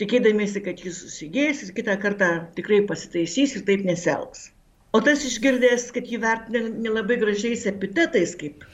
tikėdamiesi, 0.00 0.62
kad 0.64 0.80
jis 0.80 1.02
susigės 1.04 1.60
ir 1.64 1.74
kitą 1.76 1.96
kartą 2.00 2.30
tikrai 2.56 2.80
pasitaisys 2.88 3.56
ir 3.58 3.66
taip 3.68 3.84
neselgs. 3.88 4.48
O 4.96 5.00
tas 5.06 5.22
išgirdęs, 5.28 5.90
kad 5.94 6.08
jį 6.10 6.18
vertina 6.24 6.62
nelabai 6.86 7.18
gražiais 7.20 7.66
epitetais, 7.70 8.32
kaip 8.40 8.64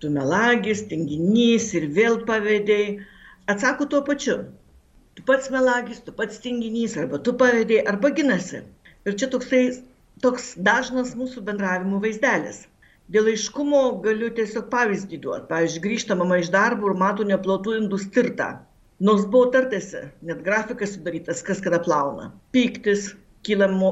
tu 0.00 0.12
melagis, 0.14 0.84
tinginys 0.92 1.66
ir 1.76 1.88
vėl 1.98 2.22
pavėdėjai, 2.28 2.94
atsako 3.52 3.88
tuo 3.92 4.00
pačiu. 4.06 4.38
Tu 5.18 5.26
pats 5.28 5.50
melagis, 5.52 6.00
tu 6.06 6.14
pats 6.14 6.40
tinginys, 6.44 6.96
arba 7.02 7.18
tu 7.26 7.34
pavėdėjai, 7.42 7.84
arba 7.92 8.12
ginasi. 8.14 8.62
Ir 9.04 9.18
čia 9.18 9.28
toksai, 9.34 9.62
toks 10.24 10.52
dažnas 10.70 11.12
mūsų 11.18 11.42
bendravimo 11.50 11.98
vaizdelis. 12.04 12.62
Dėl 13.12 13.32
aiškumo 13.32 13.82
galiu 14.04 14.30
tiesiog 14.38 14.70
pavyzdį 14.72 15.20
duoti. 15.24 15.48
Pavyzdžiui, 15.50 15.84
grįžta 15.84 16.16
mama 16.22 16.38
iš 16.40 16.52
darbo 16.54 16.92
ir 16.92 16.98
mato 17.02 17.26
neplotų 17.28 17.76
indų 17.82 18.00
stirtą 18.04 18.50
nors 19.00 19.26
buvo 19.30 19.50
tartasi, 19.54 20.08
net 20.26 20.42
grafikas 20.46 20.96
sudarytas, 20.96 21.42
kas 21.46 21.60
kada 21.64 21.78
plauna. 21.82 22.32
Pyktis, 22.54 23.12
kyla 23.46 23.68
mo, 23.72 23.90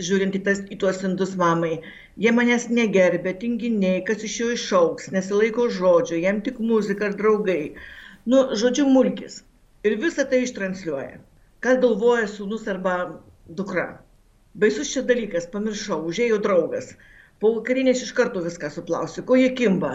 žiūrint 0.00 0.36
į, 0.38 0.42
tas, 0.46 0.62
į 0.72 0.78
tuos 0.80 1.02
indus 1.06 1.34
mamai. 1.40 1.80
Jie 2.20 2.32
manęs 2.36 2.68
negerbė, 2.72 3.34
tinginiai, 3.42 4.04
kas 4.06 4.24
iš 4.26 4.36
jų 4.40 4.50
išauks, 4.56 5.10
nesilaiko 5.14 5.68
žodžio, 5.76 6.20
jam 6.24 6.40
tik 6.44 6.60
muzika 6.60 7.10
ar 7.10 7.16
draugai. 7.20 7.74
Nu, 8.28 8.46
žodžiu, 8.62 8.88
mulkis. 8.88 9.42
Ir 9.84 9.96
visą 10.00 10.26
tai 10.28 10.42
ištransliuoja. 10.44 11.20
Ką 11.64 11.76
galvoja 11.80 12.26
sūnus 12.28 12.66
arba 12.68 12.96
dukra. 13.56 13.88
Baisus 14.60 14.90
čia 14.92 15.04
dalykas, 15.08 15.48
pamiršau, 15.52 16.00
užėjo 16.08 16.40
draugas. 16.44 16.94
Po 17.40 17.52
vakarinės 17.56 18.02
iš 18.04 18.12
karto 18.16 18.42
viską 18.44 18.68
suplausiu, 18.72 19.24
ko 19.28 19.36
jie 19.40 19.52
kimba 19.56 19.92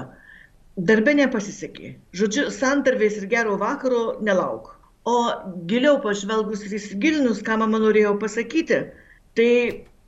darbe 0.76 1.14
nepasisekė. 1.16 1.96
Žodžiu, 2.20 2.50
santarvės 2.52 3.20
ir 3.22 3.28
gero 3.32 3.56
vakaro 3.60 4.18
nelauk. 4.28 4.74
O 5.08 5.16
giliau 5.70 6.02
pažvelgus 6.04 6.66
ir 6.66 6.76
įsigilinus, 6.76 7.40
ką 7.46 7.60
mama 7.62 7.80
norėjo 7.80 8.16
pasakyti, 8.20 8.80
tai 9.38 9.52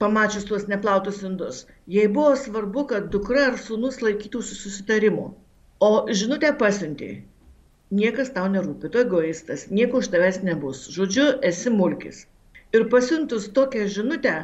pamačius 0.01 0.47
tuos 0.49 0.67
neplautus 0.67 1.21
indus, 1.23 1.65
jai 1.87 2.07
buvo 2.11 2.35
svarbu, 2.35 2.85
kad 2.91 3.09
dukra 3.13 3.45
ar 3.51 3.57
sunus 3.61 4.01
laikytųsi 4.01 4.57
susitarimu. 4.59 5.29
O 5.79 5.91
žinutę 6.09 6.51
pasiuntė. 6.59 7.11
Niekas 7.97 8.33
tau 8.35 8.49
nerūpi, 8.51 8.89
tu 8.91 8.99
egoistas, 8.99 9.69
nieko 9.71 10.01
už 10.01 10.11
tavęs 10.11 10.41
nebus. 10.43 10.87
Žodžiu, 10.91 11.29
esi 11.49 11.71
mulkis. 11.71 12.25
Ir 12.75 12.89
pasiuntus 12.91 13.47
tokią 13.55 13.87
žinutę 13.87 14.35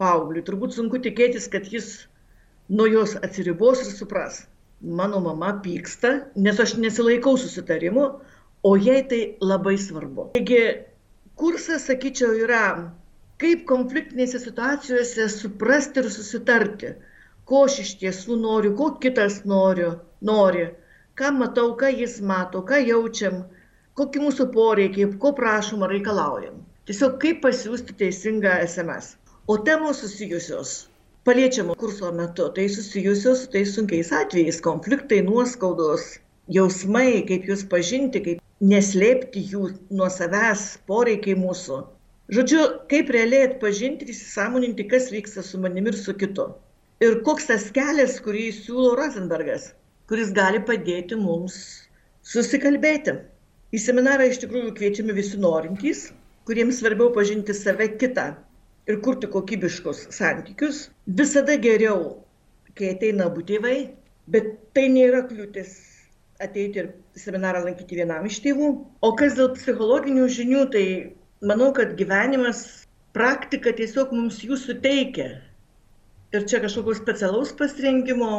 paaugliui, 0.00 0.46
turbūt 0.46 0.78
sunku 0.78 1.02
tikėtis, 1.04 1.50
kad 1.52 1.68
jis 1.68 2.06
nuo 2.70 2.86
jos 2.88 3.18
atsiribos 3.20 3.82
ir 3.84 3.92
supras 3.92 4.46
mano 4.80 5.20
mama 5.20 5.52
pyksta, 5.62 6.12
nes 6.36 6.60
aš 6.60 6.76
nesilaikau 6.82 7.36
susitarimu, 7.40 8.06
o 8.62 8.76
jai 8.76 9.02
tai 9.08 9.20
labai 9.40 9.76
svarbu. 9.78 10.30
Taigi, 10.36 10.62
kursas, 11.36 11.86
sakyčiau, 11.88 12.32
yra 12.44 12.62
kaip 13.42 13.66
konfliktinėse 13.68 14.40
situacijose 14.42 15.28
suprasti 15.32 16.02
ir 16.02 16.10
susitarti, 16.12 16.92
ko 17.48 17.64
aš 17.68 17.78
iš 17.84 17.92
tiesų 18.02 18.38
noriu, 18.42 18.72
ko 18.78 18.90
kitas 19.02 19.42
noriu, 19.52 19.92
nori, 20.30 20.66
ką 21.18 21.32
matau, 21.40 21.74
ką 21.80 21.92
jis 22.00 22.18
mato, 22.30 22.62
ką 22.70 22.80
jaučiam, 22.84 23.44
kokie 23.98 24.22
mūsų 24.24 24.48
poreikiai, 24.56 25.12
ko 25.22 25.32
prašom 25.36 25.84
ar 25.86 25.94
reikalaujam. 25.96 26.60
Tiesiog 26.88 27.16
kaip 27.22 27.40
pasiūsti 27.44 27.96
teisingą 28.00 28.58
SMS. 28.64 29.14
O 29.46 29.56
temos 29.68 30.02
susijusios 30.02 30.74
paliečiamo 31.26 31.74
kurso 31.82 32.12
metu 32.18 32.48
tai 32.56 32.68
susijusios 32.74 33.40
su 33.42 33.50
tais 33.54 33.74
sunkiais 33.74 34.12
atvejais 34.20 34.60
konfliktai 34.68 35.20
nuoskaudos 35.28 36.04
jausmai 36.56 37.24
kaip 37.30 37.48
juos 37.50 37.64
pažinti 37.72 38.22
kaip 38.26 38.42
neslėpti 38.72 39.42
jų 39.52 39.62
nuo 40.00 40.10
savęs 40.18 40.62
poreikiai 40.90 41.38
mūsų. 41.40 41.80
Žodžiu 42.36 42.60
kaip 42.92 43.10
realiai 43.16 43.48
atpažinti 43.48 44.06
ir 44.06 44.12
įsisąmoninti 44.14 44.86
kas 44.92 45.10
vyksta 45.14 45.42
su 45.48 45.58
manimi 45.64 45.92
ir 45.92 45.98
su 46.04 46.14
kitu. 46.22 46.46
Ir 47.06 47.18
koks 47.26 47.50
tas 47.50 47.66
kelias 47.80 48.20
kurį 48.28 48.46
siūlo 48.60 48.94
rozenbergas 49.00 49.72
kuris 50.10 50.30
gali 50.30 50.62
padėti 50.66 51.18
mums 51.18 51.54
susikalbėti. 52.32 53.18
Į 53.74 53.82
seminarą 53.82 54.30
iš 54.30 54.38
tikrųjų 54.44 54.74
kviečiami 54.78 55.16
visi 55.16 55.38
norintys 55.42 56.06
kuriems 56.46 56.78
svarbiau 56.78 57.10
pažinti 57.16 57.54
save 57.58 57.88
kitą 58.00 58.26
ir 58.86 59.02
kurti 59.02 59.30
kokybiškus 59.30 60.06
santykius. 60.14 60.88
Visada 61.20 61.56
geriau, 61.66 62.00
kai 62.78 62.92
ateina 62.94 63.28
abu 63.30 63.44
tėvai, 63.46 63.76
bet 64.30 64.52
tai 64.76 64.86
nėra 64.92 65.24
kliūtis 65.30 65.74
ateiti 66.42 66.82
ir 66.82 66.90
seminarą 67.16 67.64
lankyti 67.64 67.98
vienam 67.98 68.26
iš 68.28 68.40
tėvų. 68.44 68.70
O 69.02 69.12
kas 69.18 69.38
dėl 69.38 69.54
psichologinių 69.56 70.28
žinių, 70.38 70.66
tai 70.74 70.84
manau, 71.40 71.72
kad 71.76 71.96
gyvenimas 71.98 72.62
praktika 73.16 73.72
tiesiog 73.76 74.12
mums 74.12 74.42
jų 74.44 74.58
suteikia. 74.60 75.30
Ir 76.34 76.44
čia 76.50 76.60
kažkokio 76.60 76.96
specialaus 76.98 77.54
pasirinkimo 77.56 78.30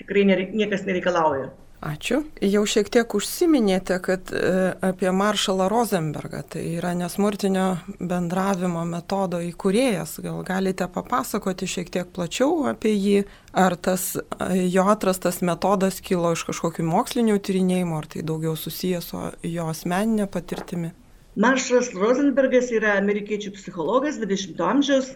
tikrai 0.00 0.24
niekas 0.30 0.86
nereikalauja. 0.88 1.50
Ačiū. 1.84 2.22
Jau 2.40 2.62
šiek 2.64 2.88
tiek 2.88 3.14
užsiminėte, 3.14 3.98
kad 4.00 4.30
e, 4.32 4.72
apie 4.80 5.10
Maršalą 5.12 5.66
Rosenbergą, 5.68 6.40
tai 6.54 6.62
yra 6.78 6.94
nesmurtinio 6.96 7.66
bendravimo 8.00 8.84
metodo 8.88 9.42
įkūrėjas. 9.44 10.16
Gal 10.24 10.40
galite 10.48 10.88
papasakoti 10.88 11.68
šiek 11.68 11.92
tiek 11.92 12.08
plačiau 12.16 12.64
apie 12.70 12.94
jį, 12.96 13.18
ar 13.52 13.76
tas 13.76 14.14
jo 14.56 14.86
atrastas 14.88 15.42
metodas 15.44 16.00
kilo 16.00 16.32
iš 16.32 16.46
kažkokių 16.48 16.86
mokslinių 16.88 17.36
tyrinėjimų, 17.44 17.98
ar 18.00 18.08
tai 18.14 18.24
daugiau 18.24 18.56
susijęs 18.56 19.12
su 19.12 19.20
jo 19.44 19.68
asmeninė 19.68 20.30
patirtimi? 20.32 20.94
Maršalas 21.36 21.92
Rosenbergas 21.92 22.72
yra 22.72 22.96
amerikiečių 22.96 23.52
psichologas 23.52 24.16
20-ojo 24.16 24.70
amžiaus, 24.72 25.12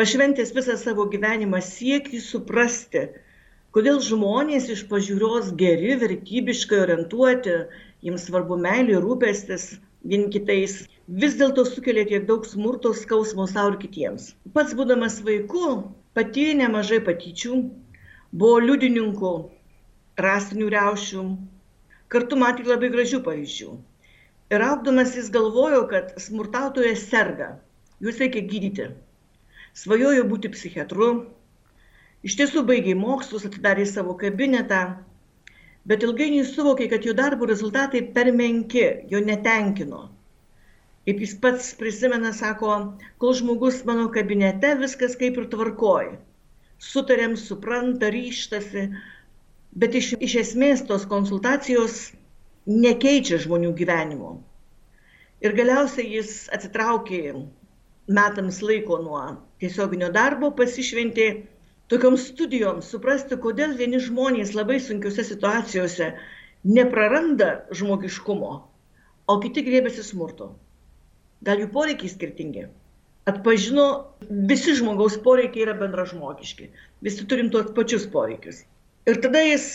pašventęs 0.00 0.54
visą 0.56 0.78
savo 0.80 1.04
gyvenimą 1.12 1.60
siekį 1.60 2.24
suprasti, 2.24 3.10
kodėl 3.74 3.98
žmonės 4.06 4.68
iš 4.70 4.84
pažiūros 4.90 5.50
geri, 5.58 5.96
vertybiškai 5.98 6.78
orientuoti, 6.84 7.54
jiems 8.06 8.28
svarbu 8.28 8.58
meilė, 8.66 9.00
rūpestis 9.02 9.64
vieni 10.04 10.28
kitais, 10.30 10.76
vis 11.08 11.34
dėlto 11.40 11.64
sukelia 11.66 12.04
tiek 12.06 12.28
daug 12.28 12.46
smurto, 12.46 12.92
skausmo 12.94 13.48
savo 13.50 13.72
ir 13.72 13.80
kitiems. 13.82 14.30
Pats 14.54 14.76
būdamas 14.78 15.18
vaiku, 15.26 15.64
patyrė 16.14 16.54
nemažai 16.60 17.00
patyčių, 17.08 17.58
buvo 18.30 18.60
liudininku 18.62 19.32
rasinių 20.20 20.70
reušių, 20.76 21.24
kartu 22.14 22.38
matė 22.38 22.68
labai 22.68 22.92
gražių 22.94 23.24
pavyzdžių. 23.26 23.70
Ir 24.54 24.62
augdamas 24.62 25.16
jis 25.18 25.32
galvojo, 25.34 25.86
kad 25.90 26.12
smurtautojas 26.20 27.08
serga, 27.10 27.56
juos 27.98 28.20
reikia 28.22 28.44
gydyti. 28.50 28.92
Svajojo 29.74 30.28
būti 30.30 30.52
psichiatru, 30.54 31.08
Iš 32.24 32.38
tiesų 32.40 32.62
baigė 32.68 32.94
mokslus, 32.96 33.42
atidarė 33.44 33.84
savo 33.88 34.14
kabinetą, 34.20 34.80
bet 35.90 36.04
ilgainiui 36.06 36.46
suvokė, 36.48 36.86
kad 36.92 37.04
jo 37.04 37.12
darbo 37.18 37.48
rezultatai 37.50 38.00
per 38.16 38.30
menki, 38.32 38.84
jo 39.12 39.20
netenkino. 39.20 40.06
Kaip 41.04 41.20
jis 41.20 41.34
pats 41.42 41.66
prisimena, 41.76 42.32
sako, 42.32 42.78
kol 43.20 43.36
žmogus 43.36 43.82
mano 43.84 44.06
kabinete, 44.14 44.72
viskas 44.80 45.18
kaip 45.20 45.36
ir 45.42 45.50
tvarkoj. 45.52 46.14
Sutarėm, 46.80 47.36
supranta, 47.36 48.08
ryštasi, 48.14 48.86
bet 49.76 50.00
iš, 50.00 50.14
iš 50.16 50.40
esmės 50.46 50.86
tos 50.88 51.04
konsultacijos 51.10 52.06
nekeičia 52.64 53.42
žmonių 53.44 53.74
gyvenimo. 53.76 54.38
Ir 55.44 55.52
galiausiai 55.60 56.08
jis 56.16 56.46
atsitraukė 56.56 57.20
metams 58.08 58.62
laiko 58.64 58.96
nuo 59.04 59.20
tiesioginio 59.60 60.08
darbo, 60.14 60.54
pasišventė 60.56 61.28
tokioms 61.92 62.28
studijoms 62.30 62.88
suprasti, 62.92 63.38
kodėl 63.40 63.74
vieni 63.78 64.00
žmonės 64.02 64.54
labai 64.56 64.78
sunkiose 64.82 65.24
situacijose 65.26 66.12
nepraranda 66.64 67.50
žmogiškumo, 67.76 68.52
o 69.28 69.40
kiti 69.42 69.64
grėbėsi 69.66 70.04
smurto. 70.06 70.54
Gal 71.44 71.60
jų 71.60 71.68
poreikiai 71.74 72.12
skirtingi. 72.12 72.68
Atpažino, 73.28 73.86
visi 74.50 74.74
žmogaus 74.76 75.16
poreikiai 75.24 75.64
yra 75.66 75.74
bendražmogiški, 75.80 76.70
visi 77.04 77.26
turim 77.28 77.50
tuos 77.52 77.70
pačius 77.76 78.04
poreikius. 78.12 78.62
Ir 79.08 79.20
tada 79.24 79.40
jis 79.44 79.68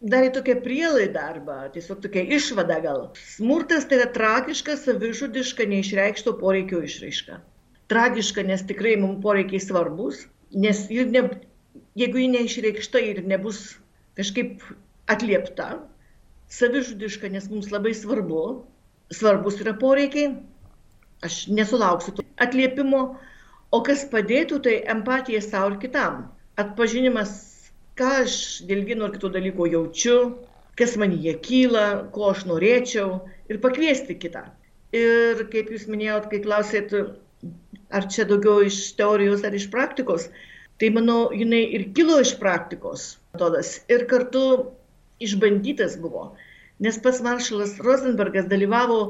darė 0.00 0.30
tokią 0.34 0.56
prielaidą 0.64 1.22
arba 1.32 1.56
tiesiog 1.74 2.02
tokią 2.06 2.24
išvadą 2.38 2.78
gal. 2.86 3.00
Smurtas 3.36 3.86
tai 3.90 4.00
yra 4.00 4.08
tragiška, 4.14 4.78
savižudiška, 4.82 5.66
neišreikšto 5.72 6.34
poreikio 6.42 6.82
išraiška. 6.86 7.40
Tragiška, 7.90 8.46
nes 8.46 8.62
tikrai 8.66 8.94
mums 9.02 9.18
poreikiai 9.22 9.62
svarbus, 9.62 10.24
nes 10.52 10.84
ji 10.90 11.06
ne, 11.10 11.24
jeigu 11.98 12.18
ji 12.18 12.28
neišreikšta 12.34 13.02
ir 13.06 13.22
nebus 13.26 13.78
kažkaip 14.18 14.62
atliepta, 15.10 15.80
savižudiška, 16.50 17.30
nes 17.30 17.48
mums 17.50 17.70
labai 17.70 17.94
svarbu, 17.94 18.42
svarbus 19.14 19.60
yra 19.62 19.74
poreikiai, 19.78 20.34
aš 21.26 21.46
nesulauksiu 21.48 22.16
to 22.16 22.26
atliepimo, 22.42 23.02
o 23.70 23.80
kas 23.86 24.04
padėtų, 24.10 24.60
tai 24.66 24.76
empatija 24.94 25.42
savo 25.44 25.74
ir 25.74 25.80
kitam, 25.82 26.24
atpažinimas, 26.58 27.32
ką 27.98 28.10
aš 28.24 28.36
dėl 28.66 28.84
vieno 28.88 29.06
ar 29.06 29.14
kito 29.14 29.30
dalyko 29.32 29.68
jaučiu, 29.70 30.16
kas 30.78 30.96
man 31.00 31.14
jie 31.22 31.36
kyla, 31.44 32.10
ko 32.14 32.30
aš 32.32 32.46
norėčiau 32.50 33.20
ir 33.50 33.60
pakviesti 33.62 34.16
kitą. 34.18 34.46
Ir 34.96 35.44
kaip 35.52 35.70
jūs 35.70 35.86
minėjot, 35.90 36.30
kai 36.32 36.40
klausėt, 36.42 36.94
ar 37.90 38.06
čia 38.12 38.26
daugiau 38.30 38.64
iš 38.66 38.78
teorijos 38.98 39.44
ar 39.46 39.56
iš 39.56 39.66
praktikos, 39.72 40.28
tai 40.80 40.90
manau, 40.94 41.30
jinai 41.36 41.62
ir 41.76 41.90
kilo 41.96 42.20
iš 42.22 42.36
praktikos 42.40 43.16
metodas 43.32 43.80
ir 43.92 44.06
kartu 44.10 44.44
išbandytas 45.20 45.98
buvo. 46.00 46.30
Nes 46.80 46.96
pats 47.04 47.20
maršalas 47.20 47.76
Rosenbergas 47.84 48.48
dalyvavo, 48.48 49.00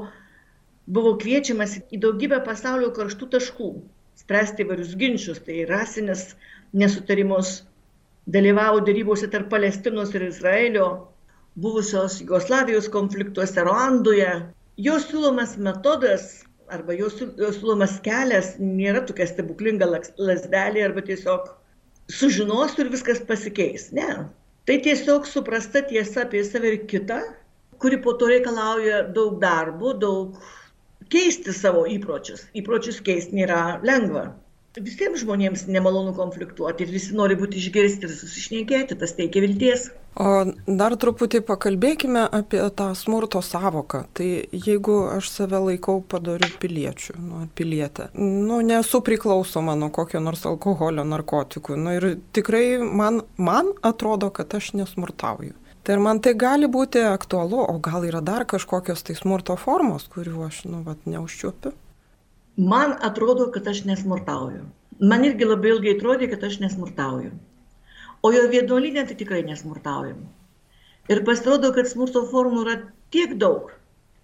buvo 0.91 1.13
kviečiamas 1.21 1.77
į 1.93 2.01
daugybę 2.03 2.41
pasaulio 2.43 2.89
karštų 2.97 3.29
taškų, 3.35 3.69
spręsti 4.19 4.65
įvairius 4.65 4.95
ginčius, 4.99 5.39
tai 5.45 5.63
rasinis 5.69 6.33
nesutarimus, 6.75 7.61
dalyvavo 8.27 8.81
darybose 8.87 9.29
tarp 9.31 9.49
Palestinos 9.53 10.11
ir 10.17 10.27
Izraelio, 10.27 10.89
buvusios 11.55 12.19
Jugoslavijos 12.21 12.89
konfliktuose 12.91 13.63
Ruandoje. 13.63 14.31
Jo 14.77 14.97
siūlomas 15.03 15.57
metodas 15.59 16.43
arba 16.77 16.95
jos 16.97 17.17
siūlomas 17.19 17.97
kelias 18.05 18.53
nėra 18.59 19.03
tokia 19.07 19.27
stebuklinga 19.29 19.89
lasdelė 19.91 20.85
arba 20.87 21.03
tiesiog 21.09 21.49
sužinosiu 22.11 22.85
ir 22.85 22.91
viskas 22.93 23.21
pasikeis. 23.27 23.89
Ne. 23.95 24.09
Tai 24.67 24.77
tiesiog 24.85 25.27
suprasta 25.29 25.81
tiesa 25.91 26.25
apie 26.25 26.43
save 26.47 26.73
ir 26.73 26.77
kitą, 26.91 27.21
kuri 27.81 28.01
po 28.03 28.13
to 28.19 28.29
reikalauja 28.31 29.01
daug 29.15 29.39
darbo, 29.41 29.95
daug 30.05 30.37
keisti 31.11 31.53
savo 31.55 31.87
įpročius. 31.89 32.47
Įpročius 32.57 33.01
keisti 33.05 33.41
nėra 33.41 33.61
lengva 33.87 34.29
visiems 34.79 35.19
žmonėms 35.19 35.65
nemalonu 35.67 36.13
konfliktuoti 36.15 36.85
ir 36.85 36.91
visi 36.93 37.15
nori 37.15 37.35
būti 37.35 37.59
išgirsti 37.59 38.07
ir 38.07 38.13
susišnekėti, 38.15 38.95
tas 39.01 39.13
teikia 39.17 39.43
vilties. 39.43 39.89
O 40.19 40.43
dar 40.67 40.95
truputį 40.99 41.39
pakalbėkime 41.47 42.25
apie 42.35 42.59
tą 42.75 42.89
smurto 42.99 43.39
savoką. 43.45 44.03
Tai 44.17 44.27
jeigu 44.51 44.97
aš 45.13 45.29
save 45.31 45.61
laikau 45.69 46.01
padariu 46.03 46.49
piliečių, 46.59 47.15
nu, 47.21 47.45
pilietę, 47.55 48.09
nu, 48.19 48.59
nesu 48.65 48.99
priklausoma 49.07 49.77
nuo 49.79 49.87
kokio 49.93 50.19
nors 50.19 50.43
alkoholio, 50.49 51.05
narkotikų, 51.07 51.77
nu, 51.79 51.95
ir 51.95 52.09
tikrai 52.35 52.65
man, 52.83 53.21
man 53.39 53.71
atrodo, 53.87 54.33
kad 54.35 54.51
aš 54.59 54.73
nesmurtauju. 54.81 55.55
Tai 55.81 55.95
ir 55.95 56.03
man 56.03 56.19
tai 56.21 56.35
gali 56.37 56.67
būti 56.69 57.01
aktualu, 57.07 57.63
o 57.63 57.79
gal 57.81 58.03
yra 58.05 58.19
dar 58.21 58.43
kažkokios 58.45 59.07
tai 59.07 59.15
smurto 59.17 59.55
formos, 59.57 60.09
kuriuo 60.11 60.43
aš, 60.51 60.65
nu, 60.67 60.83
vat, 60.85 61.07
neužčiuopiu 61.09 61.71
man 62.57 62.93
atrodo, 63.01 63.51
kad 63.51 63.67
aš 63.67 63.83
nesmurtauju. 63.83 64.65
Man 64.99 65.25
irgi 65.25 65.47
labai 65.47 65.71
ilgai 65.75 65.95
atrodė, 65.95 66.29
kad 66.33 66.43
aš 66.43 66.59
nesmurtauju. 66.61 67.31
O 68.27 68.31
jo 68.35 68.41
vienuolinė 68.53 69.03
tai 69.09 69.17
tikrai 69.19 69.41
nesmurtaujam. 69.47 70.19
Ir 71.13 71.23
pasirodo, 71.27 71.71
kad 71.77 71.89
smurto 71.89 72.21
formų 72.33 72.65
yra 72.65 72.75
tiek 73.15 73.33
daug. 73.43 73.71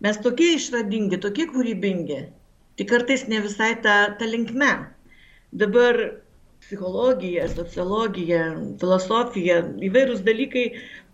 Mes 0.06 0.20
tokie 0.26 0.52
išradingi, 0.58 1.18
tokie 1.24 1.48
kūrybingi. 1.54 2.20
Tik 2.78 2.92
kartais 2.92 3.26
ne 3.32 3.42
visai 3.46 3.72
tą, 3.86 3.96
tą 4.20 4.30
linkme. 4.30 4.70
Dabar 5.64 5.98
psichologija, 6.66 7.48
sociologija, 7.54 8.44
filosofija, 8.82 9.58
įvairūs 9.90 10.22
dalykai 10.28 10.68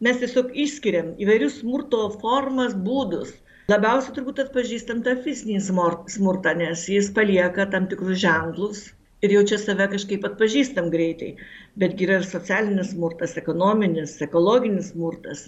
mes 0.03 0.19
tiesiog 0.23 0.51
išskiriam 0.65 1.13
įvairius 1.23 1.61
smurto 1.61 2.03
formas, 2.23 2.75
būdus 2.87 3.31
labiausiai 3.71 4.15
turbūt 4.17 4.41
atpažįstam 4.43 4.99
tą 5.05 5.15
fizinį 5.23 5.61
smurtą, 5.63 6.51
nes 6.59 6.83
jis 6.91 7.07
palieka 7.15 7.65
tam 7.71 7.87
tikrus 7.91 8.19
ženklus 8.23 8.83
ir 9.23 9.33
jau 9.37 9.43
čia 9.51 9.59
save 9.61 9.87
kažkaip 9.93 10.25
atpažįstam 10.27 10.89
greitai. 10.93 11.33
Betgi 11.79 12.07
yra 12.07 12.19
ir 12.19 12.27
socialinis 12.27 12.91
smurtas, 12.91 13.37
ekonominis, 13.39 14.17
ekologinis 14.25 14.91
smurtas. 14.91 15.47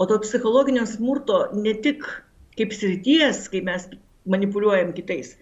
O 0.00 0.08
to 0.10 0.18
psichologinio 0.24 0.84
smurto 0.90 1.44
ne 1.54 1.76
tik 1.86 2.04
kaip 2.58 2.74
srities, 2.76 3.46
kai 3.52 3.62
mes 3.68 3.86
manipuliuojam 4.32 4.92
kitais, 4.96 5.36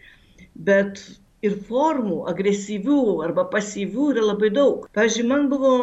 bet 0.68 1.00
ir 1.46 1.56
formų, 1.68 2.22
agresyvių 2.30 3.00
arba 3.26 3.46
pasyvių 3.52 4.10
yra 4.14 4.26
labai 4.32 4.52
daug. 4.54 4.86
Pavyzdžiui, 4.96 5.28
man 5.32 5.48
buvo 5.52 5.74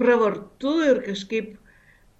pravartu 0.00 0.74
ir 0.86 1.02
kažkaip 1.06 1.54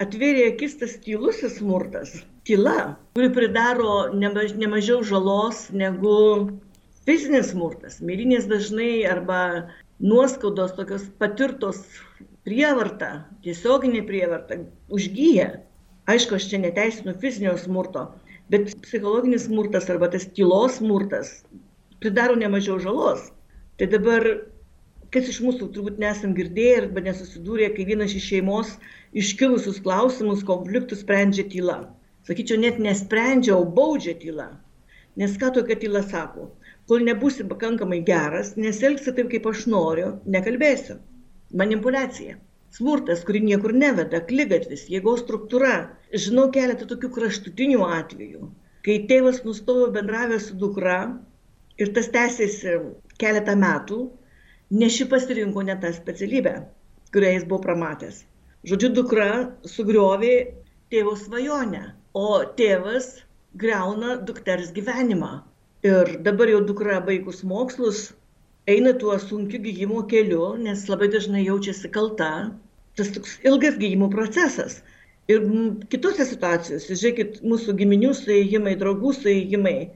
atvėrė 0.02 0.50
akis 0.52 0.80
tas 0.82 0.96
tylusis 1.04 1.60
smurtas 1.60 2.18
tyla, 2.46 2.96
kuri 3.16 3.30
pridaro 3.34 3.94
nemaž, 4.14 4.54
nemažiau 4.60 5.02
žalos 5.02 5.66
negu 5.72 6.18
fizinis 7.06 7.52
smurtas. 7.52 8.00
Myrinės 8.04 8.48
dažnai 8.50 9.06
arba 9.08 9.40
nuoskaudos 10.02 10.74
tokios 10.76 11.06
patirtos 11.20 11.84
prievarta, 12.46 13.26
tiesioginė 13.46 14.02
prievarta, 14.06 14.60
užgyja. 14.92 15.48
Aišku, 16.10 16.36
aš 16.38 16.50
čia 16.50 16.60
neteisinu 16.62 17.16
fizinio 17.22 17.56
smurto, 17.58 18.04
bet 18.52 18.68
psichologinis 18.84 19.48
smurtas 19.48 19.88
arba 19.90 20.10
tas 20.12 20.28
tylos 20.36 20.76
smurtas, 20.78 21.40
pridaro 22.02 22.36
nemažiau 22.38 22.78
žalos. 22.82 23.32
Tai 23.80 23.88
dabar, 23.90 24.26
kas 25.14 25.32
iš 25.32 25.40
mūsų 25.42 25.72
turbūt 25.74 25.98
nesam 26.02 26.36
girdėję 26.36 26.76
arba 26.84 27.02
nesusidūrė, 27.08 27.72
kai 27.74 27.88
vienas 27.88 28.14
iš 28.14 28.30
šeimos 28.30 28.76
iškilusius 29.16 29.82
klausimus, 29.82 30.46
konfliktus 30.46 31.02
sprendžia 31.02 31.46
tyla. 31.50 31.80
Sakyčiau, 32.26 32.58
net 32.62 32.78
nesprendžia, 32.82 33.56
o 33.58 33.66
baudžia 33.66 34.14
tyla. 34.22 34.52
Nes 35.18 35.34
ką 35.40 35.52
tokia 35.56 35.78
tyla 35.82 36.02
sako? 36.06 36.50
Kol 36.90 37.02
nebūsi 37.06 37.44
pakankamai 37.50 38.00
geras, 38.06 38.52
neselgsi 38.64 39.14
taip, 39.14 39.30
kaip 39.32 39.46
aš 39.50 39.64
noriu, 39.72 40.10
nekalbėsiu. 40.34 41.00
Manipulacija. 41.62 42.36
Smurtas, 42.76 43.22
kuri 43.26 43.40
niekur 43.42 43.72
neveda, 43.72 44.20
klygatvis, 44.28 44.84
jėgos 44.92 45.22
struktūra. 45.24 45.72
Žinau 46.24 46.46
keletą 46.54 46.86
tokių 46.90 47.10
kraštutinių 47.16 47.80
atvejų, 47.98 48.50
kai 48.86 48.96
tėvas 49.10 49.42
nustojo 49.46 49.88
bendravęs 49.96 50.50
su 50.50 50.58
dukra 50.60 50.98
ir 51.82 51.92
tas 51.96 52.10
tęsėsi 52.14 52.76
keletą 53.22 53.56
metų, 53.62 54.00
nes 54.82 54.94
ši 54.98 55.08
pasirinko 55.12 55.64
ne 55.66 55.78
tą 55.82 55.92
specialybę, 55.96 56.54
kurią 57.14 57.32
jis 57.36 57.48
buvo 57.50 57.62
pramatęs. 57.66 58.22
Žodžiu, 58.66 58.92
dukra 59.00 59.28
sugriovė 59.74 60.36
tėvo 60.94 61.16
svajonę, 61.18 61.82
o 62.14 62.28
tėvas 62.58 63.10
greuna 63.64 64.16
dukters 64.28 64.72
gyvenimą. 64.76 65.32
Ir 65.84 66.16
dabar 66.24 66.48
jau 66.48 66.62
dukra 66.64 67.00
baigus 67.04 67.42
mokslus 67.44 68.12
eina 68.66 68.92
tuo 68.98 69.18
sunkiu 69.18 69.60
gyjimo 69.62 70.02
keliu, 70.08 70.56
nes 70.56 70.86
labai 70.88 71.08
dažnai 71.12 71.44
jaučiasi 71.46 71.90
kalta. 71.92 72.30
Tas 72.96 73.12
toks 73.14 73.36
ilgas 73.44 73.76
gyjimo 73.78 74.08
procesas. 74.10 74.80
Ir 75.28 75.42
kitose 75.92 76.24
situacijose, 76.24 76.94
žiūrėkit, 76.94 77.40
mūsų 77.42 77.74
giminių 77.80 78.12
suėjimai, 78.14 78.76
draugų 78.80 79.12
suėjimai. 79.20 79.90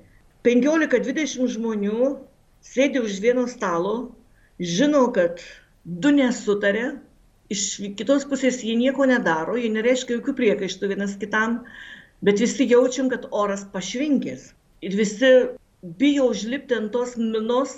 15-20 0.47 1.53
žmonių 1.55 2.11
sėdi 2.67 3.01
už 3.01 3.21
vieno 3.25 3.47
stalo, 3.49 3.95
žino, 4.59 5.07
kad 5.15 5.41
du 5.85 6.13
nesutarė, 6.17 6.99
iš 7.51 7.65
kitos 7.99 8.27
pusės 8.31 8.61
jie 8.67 8.77
nieko 8.79 9.07
nedaro, 9.09 9.57
jie 9.59 9.71
nereiškia 9.73 10.19
jokių 10.19 10.37
priekaištų 10.43 10.93
vienas 10.93 11.17
kitam, 11.21 11.61
bet 12.27 12.43
visi 12.43 12.67
jaučiam, 12.69 13.09
kad 13.13 13.27
oras 13.31 13.65
pašvinkęs. 13.73 14.51
Ir 14.87 14.97
visi 14.97 15.31
bijo 15.83 16.31
užlipti 16.31 16.77
ant 16.77 16.93
tos 16.93 17.17
minos, 17.17 17.77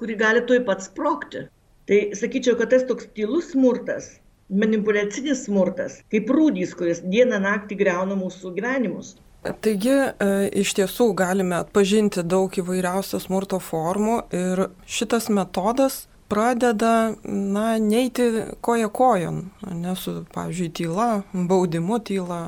kuri 0.00 0.16
gali 0.18 0.42
tuoj 0.46 0.64
pat 0.66 0.82
sprokti. 0.84 1.46
Tai 1.88 1.98
sakyčiau, 2.16 2.56
kad 2.58 2.72
tas 2.72 2.86
toks 2.88 3.10
tylus 3.16 3.52
smurtas, 3.52 4.14
manipulacinis 4.48 5.44
smurtas, 5.46 6.00
kaip 6.12 6.30
rūdys, 6.32 6.72
kuris 6.78 7.02
dieną 7.04 7.42
naktį 7.44 7.78
greuna 7.82 8.16
mūsų 8.18 8.54
gyvenimus. 8.56 9.14
Taigi 9.44 9.92
e, 9.92 10.28
iš 10.62 10.72
tiesų 10.78 11.10
galime 11.16 11.58
atpažinti 11.60 12.24
daug 12.24 12.54
įvairiausių 12.56 13.20
smurto 13.20 13.60
formų 13.60 14.22
ir 14.32 14.68
šitas 14.88 15.28
metodas 15.28 16.06
pradeda, 16.28 17.14
na, 17.24 17.78
neiti 17.78 18.22
koja 18.60 18.88
kojon, 18.88 19.42
nesu, 19.70 20.24
pavyzdžiui, 20.34 20.70
tyla, 20.74 21.08
baudimu 21.32 21.98
tyla 22.04 22.40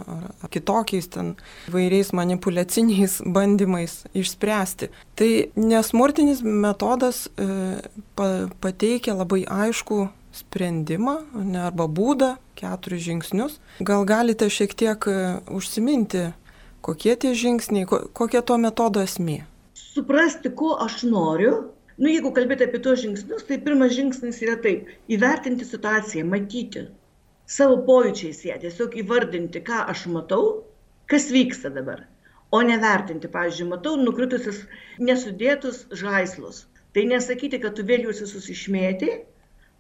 ar 0.43 0.51
kitokiais 0.53 1.09
ten 1.13 1.35
vairiais 1.73 2.13
manipulaciniais 2.17 3.21
bandymais 3.37 4.05
išspręsti. 4.15 4.91
Tai 5.17 5.31
nesmurtinis 5.57 6.43
metodas 6.43 7.27
e, 7.27 7.83
pa, 8.15 8.31
pateikia 8.61 9.17
labai 9.17 9.45
aišku 9.45 10.07
sprendimą 10.37 11.21
ne, 11.35 11.63
arba 11.69 11.87
būdą, 11.89 12.35
keturis 12.57 13.05
žingsnius. 13.07 13.61
Gal 13.81 14.05
galite 14.09 14.51
šiek 14.53 14.75
tiek 14.77 15.09
e, 15.09 15.21
užsiminti 15.53 16.31
Kokie 16.87 17.17
tie 17.19 17.35
žingsniai, 17.35 17.83
kokia 18.15 18.45
to 18.47 18.55
metodo 18.63 19.03
esmė? 19.03 19.41
Suprasti, 19.75 20.53
ko 20.55 20.77
aš 20.85 21.03
noriu. 21.11 21.73
Nu, 21.97 22.11
jeigu 22.13 22.31
kalbėti 22.37 22.67
apie 22.67 22.79
tos 22.85 23.01
žingsnius, 23.01 23.45
tai 23.49 23.57
pirmas 23.67 23.95
žingsnis 23.97 24.43
yra 24.45 24.57
taip- 24.65 24.91
įvertinti 25.17 25.65
situaciją, 25.69 26.27
matyti 26.33 26.83
savo 27.57 27.79
pojūčiais 27.87 28.43
ją, 28.49 28.59
tiesiog 28.65 28.99
įvardinti, 29.03 29.63
ką 29.65 29.79
aš 29.93 30.03
matau, 30.13 30.43
kas 31.13 31.31
vyksta 31.33 31.71
dabar. 31.73 32.05
O 32.53 32.61
nevertinti, 32.63 33.31
pavyzdžiui, 33.33 33.69
matau 33.71 33.97
nukritusius 34.03 34.61
nesudėtus 35.09 35.87
žaislus. 36.03 36.67
Tai 36.93 37.07
nesakyti, 37.15 37.63
kad 37.65 37.75
tu 37.79 37.85
vėl 37.89 38.07
juos 38.07 38.21
visus 38.25 38.51
išmėti, 38.53 39.11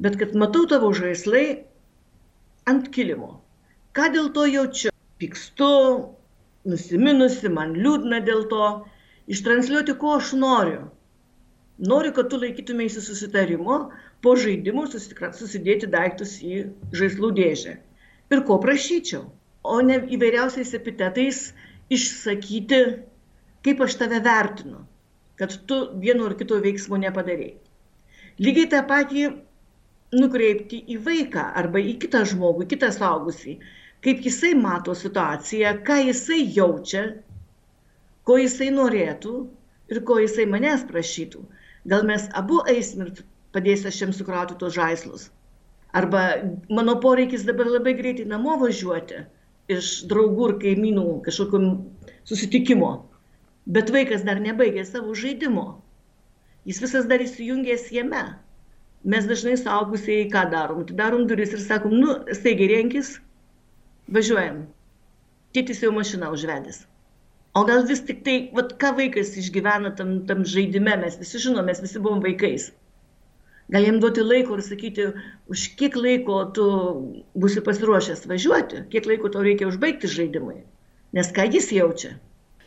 bet 0.00 0.18
kad 0.20 0.34
matau 0.34 0.64
tavo 0.72 0.90
žaislai 0.96 1.46
ant 2.72 2.90
kilimo. 2.96 3.40
Ką 3.96 4.10
dėl 4.16 4.32
to 4.36 4.48
jaučiu? 4.50 4.90
Pykstu, 5.20 5.72
nusiminusi, 6.68 7.48
man 7.48 7.76
liūdna 7.76 8.20
dėl 8.26 8.44
to, 8.50 8.66
ištransliuoti, 9.32 9.94
ko 10.00 10.16
aš 10.18 10.34
noriu. 10.40 10.82
Noriu, 11.78 12.12
kad 12.16 12.30
tu 12.32 12.38
laikytumėsi 12.40 13.02
susitarimo, 13.04 13.78
po 14.24 14.32
žaidimų 14.40 14.86
susidėti 14.92 15.90
daiktus 15.92 16.38
į 16.40 16.62
žaislų 16.96 17.32
dėžę. 17.36 17.76
Ir 18.32 18.42
ko 18.48 18.56
prašyčiau, 18.62 19.26
o 19.62 19.76
ne 19.84 19.98
įvairiausiais 20.16 20.72
epitetais 20.78 21.42
išsakyti, 21.92 22.80
kaip 23.66 23.82
aš 23.84 23.98
tave 24.00 24.22
vertinu, 24.24 24.80
kad 25.36 25.52
tu 25.68 25.82
vieno 26.00 26.30
ar 26.30 26.36
kito 26.40 26.58
veiksmo 26.64 26.96
nepadarėjai. 27.02 27.58
Lygiai 28.40 28.70
tą 28.72 28.82
patį 28.88 29.26
nukreipti 30.16 30.80
į 30.94 31.00
vaiką 31.04 31.50
arba 31.60 31.82
į 31.82 31.98
kitą 32.00 32.24
žmogų, 32.32 32.70
kitą 32.72 32.88
saugusį 32.94 33.58
kaip 34.06 34.22
jisai 34.22 34.54
mato 34.54 34.94
situaciją, 34.94 35.72
ką 35.86 35.96
jisai 36.08 36.42
jaučia, 36.56 37.02
ko 38.26 38.36
jisai 38.38 38.68
norėtų 38.74 39.32
ir 39.90 40.02
ko 40.06 40.18
jisai 40.22 40.46
manęs 40.50 40.84
prašytų. 40.90 41.42
Gal 41.92 42.06
mes 42.10 42.28
abu 42.40 42.60
eisim 42.72 43.06
ir 43.06 43.24
padės 43.56 43.86
aš 43.90 44.02
jam 44.02 44.12
sukrauti 44.16 44.58
tos 44.60 44.74
žaislus. 44.76 45.28
Arba 45.96 46.22
mano 46.78 46.96
poreikis 47.04 47.46
dabar 47.48 47.70
labai 47.72 47.94
greitai 48.00 48.26
namo 48.32 48.56
važiuoti 48.62 49.22
iš 49.76 49.92
draugų 50.10 50.48
ir 50.50 50.56
kaimynų 50.64 51.06
kažkokio 51.26 51.60
susitikimo. 52.30 52.90
Bet 53.66 53.90
vaikas 53.94 54.24
dar 54.26 54.42
nebaigė 54.42 54.84
savo 54.86 55.14
žaidimo. 55.22 55.66
Jis 56.66 56.82
visas 56.82 57.06
dar 57.10 57.22
įsijungęs 57.22 57.88
jame. 57.94 58.24
Mes 59.06 59.26
dažnai 59.30 59.54
saugusieji 59.58 60.26
ką 60.32 60.44
darom? 60.50 60.82
Atidarom 60.82 61.26
duris 61.30 61.54
ir 61.54 61.62
sakom, 61.62 61.94
nu, 62.02 62.14
staigiai 62.34 62.72
renkis, 62.74 63.12
važiuojam. 64.10 64.64
Tėtis 65.54 65.82
jau 65.84 65.92
mašiną 65.94 66.32
užvedęs. 66.34 66.82
O 67.56 67.62
gal 67.64 67.86
vis 67.88 68.02
tik 68.04 68.18
tai, 68.24 68.36
vat, 68.56 68.74
ką 68.80 68.90
vaikas 68.98 69.32
išgyvena 69.40 69.94
tam, 69.98 70.10
tam 70.28 70.42
žaidime, 70.44 70.96
mes 71.00 71.16
visi 71.20 71.40
žinom, 71.46 71.64
mes 71.64 71.80
visi 71.80 72.02
buvom 72.04 72.20
vaikais. 72.24 72.66
Gal 73.72 73.86
jam 73.86 73.96
duoti 74.02 74.22
laiko 74.22 74.58
ir 74.58 74.62
sakyti, 74.66 75.06
už 75.50 75.62
kiek 75.80 75.96
laiko 75.98 76.42
tu 76.58 76.66
būsi 77.44 77.62
pasiruošęs 77.66 78.26
važiuoti, 78.30 78.84
kiek 78.92 79.08
laiko 79.10 79.32
tau 79.32 79.42
reikia 79.46 79.70
užbaigti 79.70 80.10
žaidimui. 80.12 80.60
Nes 81.16 81.32
ką 81.34 81.48
jis 81.54 81.72
jaučia. 81.74 82.12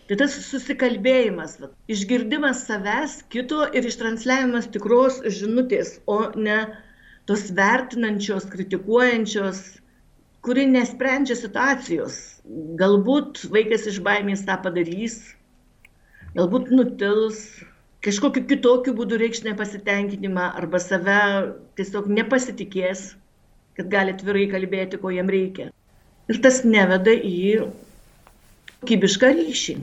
Tai 0.09 0.17
tas 0.23 0.33
susikalbėjimas, 0.47 1.59
vat, 1.61 1.77
išgirdimas 1.93 2.65
savęs, 2.65 3.19
kito 3.29 3.61
ir 3.77 3.85
ištransliavimas 3.85 4.71
tikros 4.73 5.21
žinutės, 5.37 5.99
o 6.09 6.31
ne 6.33 6.63
tos 7.29 7.45
vertinančios, 7.53 8.49
kritikuojančios, 8.49 9.61
kuri 10.41 10.65
nesprendžia 10.73 11.37
situacijos. 11.37 12.38
Galbūt 12.79 13.43
vaikas 13.53 13.85
iš 13.91 13.99
baimės 14.05 14.41
tą 14.47 14.55
padarys, 14.63 15.19
galbūt 16.37 16.71
nutils, 16.73 17.43
kažkokiu 18.05 18.45
kitokiu 18.49 18.95
būdu 18.97 19.19
reikš 19.21 19.43
nepasitenkinimą 19.45 20.47
arba 20.57 20.81
save 20.81 21.19
tiesiog 21.77 22.09
nepasitikės, 22.09 23.13
kad 23.77 23.91
gali 23.91 24.15
atvirai 24.15 24.47
kalbėti, 24.51 24.97
ko 25.01 25.13
jam 25.13 25.29
reikia. 25.29 25.69
Ir 26.29 26.41
tas 26.43 26.63
neveda 26.65 27.13
į 27.13 27.69
kokybišką 28.81 29.31
ryšį. 29.37 29.79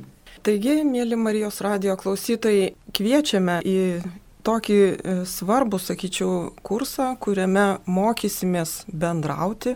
Taigi, 0.46 0.80
mėly 0.86 1.16
Marijos 1.18 1.58
radio 1.64 1.96
klausytojai, 1.98 2.74
kviečiame 2.94 3.60
į 3.66 3.78
tokį 4.46 4.78
e, 4.78 5.14
svarbų, 5.26 5.80
sakyčiau, 5.82 6.52
kursą, 6.66 7.14
kuriame 7.18 7.80
mokysimės 7.90 8.84
bendrauti, 8.86 9.74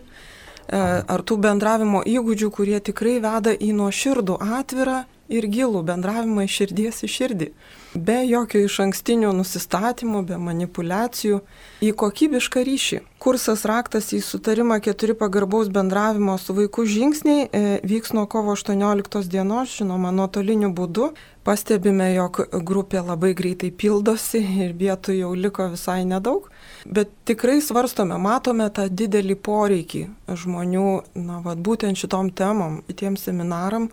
ar 0.70 1.22
tų 1.26 1.38
bendravimo 1.42 2.02
įgūdžių, 2.06 2.50
kurie 2.54 2.78
tikrai 2.80 3.18
veda 3.22 3.54
į 3.54 3.72
nuoširdų, 3.78 4.38
atvirą 4.60 5.04
ir 5.30 5.46
gilų 5.46 5.84
bendravimą 5.86 6.44
iš 6.46 6.56
širdies 6.60 7.04
į 7.06 7.10
širdį. 7.14 7.48
Be 7.94 8.20
jokio 8.26 8.62
iš 8.66 8.76
ankstinių 8.84 9.32
nusistatymų, 9.34 10.22
be 10.26 10.38
manipulacijų, 10.38 11.40
į 11.82 11.90
kokybišką 11.98 12.62
ryšį. 12.66 13.00
Kursas 13.22 13.64
raktas 13.68 14.12
į 14.16 14.20
sutarimą 14.24 14.78
keturi 14.82 15.14
pagarbaus 15.18 15.70
bendravimo 15.74 16.36
su 16.38 16.54
vaiku 16.56 16.86
žingsniai 16.88 17.46
e, 17.46 17.62
vyks 17.86 18.14
nuo 18.16 18.26
kovo 18.30 18.54
18 18.56 19.26
dienos, 19.30 19.74
žinoma, 19.78 20.12
nuotoliniu 20.14 20.72
būdu. 20.74 21.12
Pastebime, 21.46 22.10
jog 22.14 22.42
grupė 22.66 23.02
labai 23.04 23.32
greitai 23.34 23.70
pildosi 23.70 24.42
ir 24.64 24.74
vietų 24.78 25.18
jau 25.18 25.34
liko 25.34 25.70
visai 25.74 26.02
nedaug. 26.08 26.50
Bet 26.84 27.12
tikrai 27.28 27.58
svarstome, 27.64 28.16
matome 28.22 28.70
tą 28.72 28.86
didelį 28.88 29.36
poreikį 29.44 30.02
žmonių, 30.42 30.88
na, 31.20 31.40
vad 31.44 31.60
būtent 31.60 31.98
šitom 32.00 32.32
temom, 32.32 32.80
tiem 32.96 33.18
seminaram, 33.20 33.90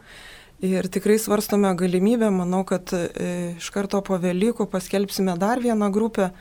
Ir 0.58 0.88
tikrai 0.90 1.20
svarstome 1.22 1.70
galimybę, 1.78 2.32
manau, 2.34 2.64
kad 2.66 2.90
e, 2.90 3.04
iš 3.60 3.68
karto 3.70 4.00
po 4.02 4.18
Velykų 4.18 4.66
paskelbsime 4.72 5.36
dar 5.38 5.62
vieną 5.62 5.92
grupę. 5.94 6.32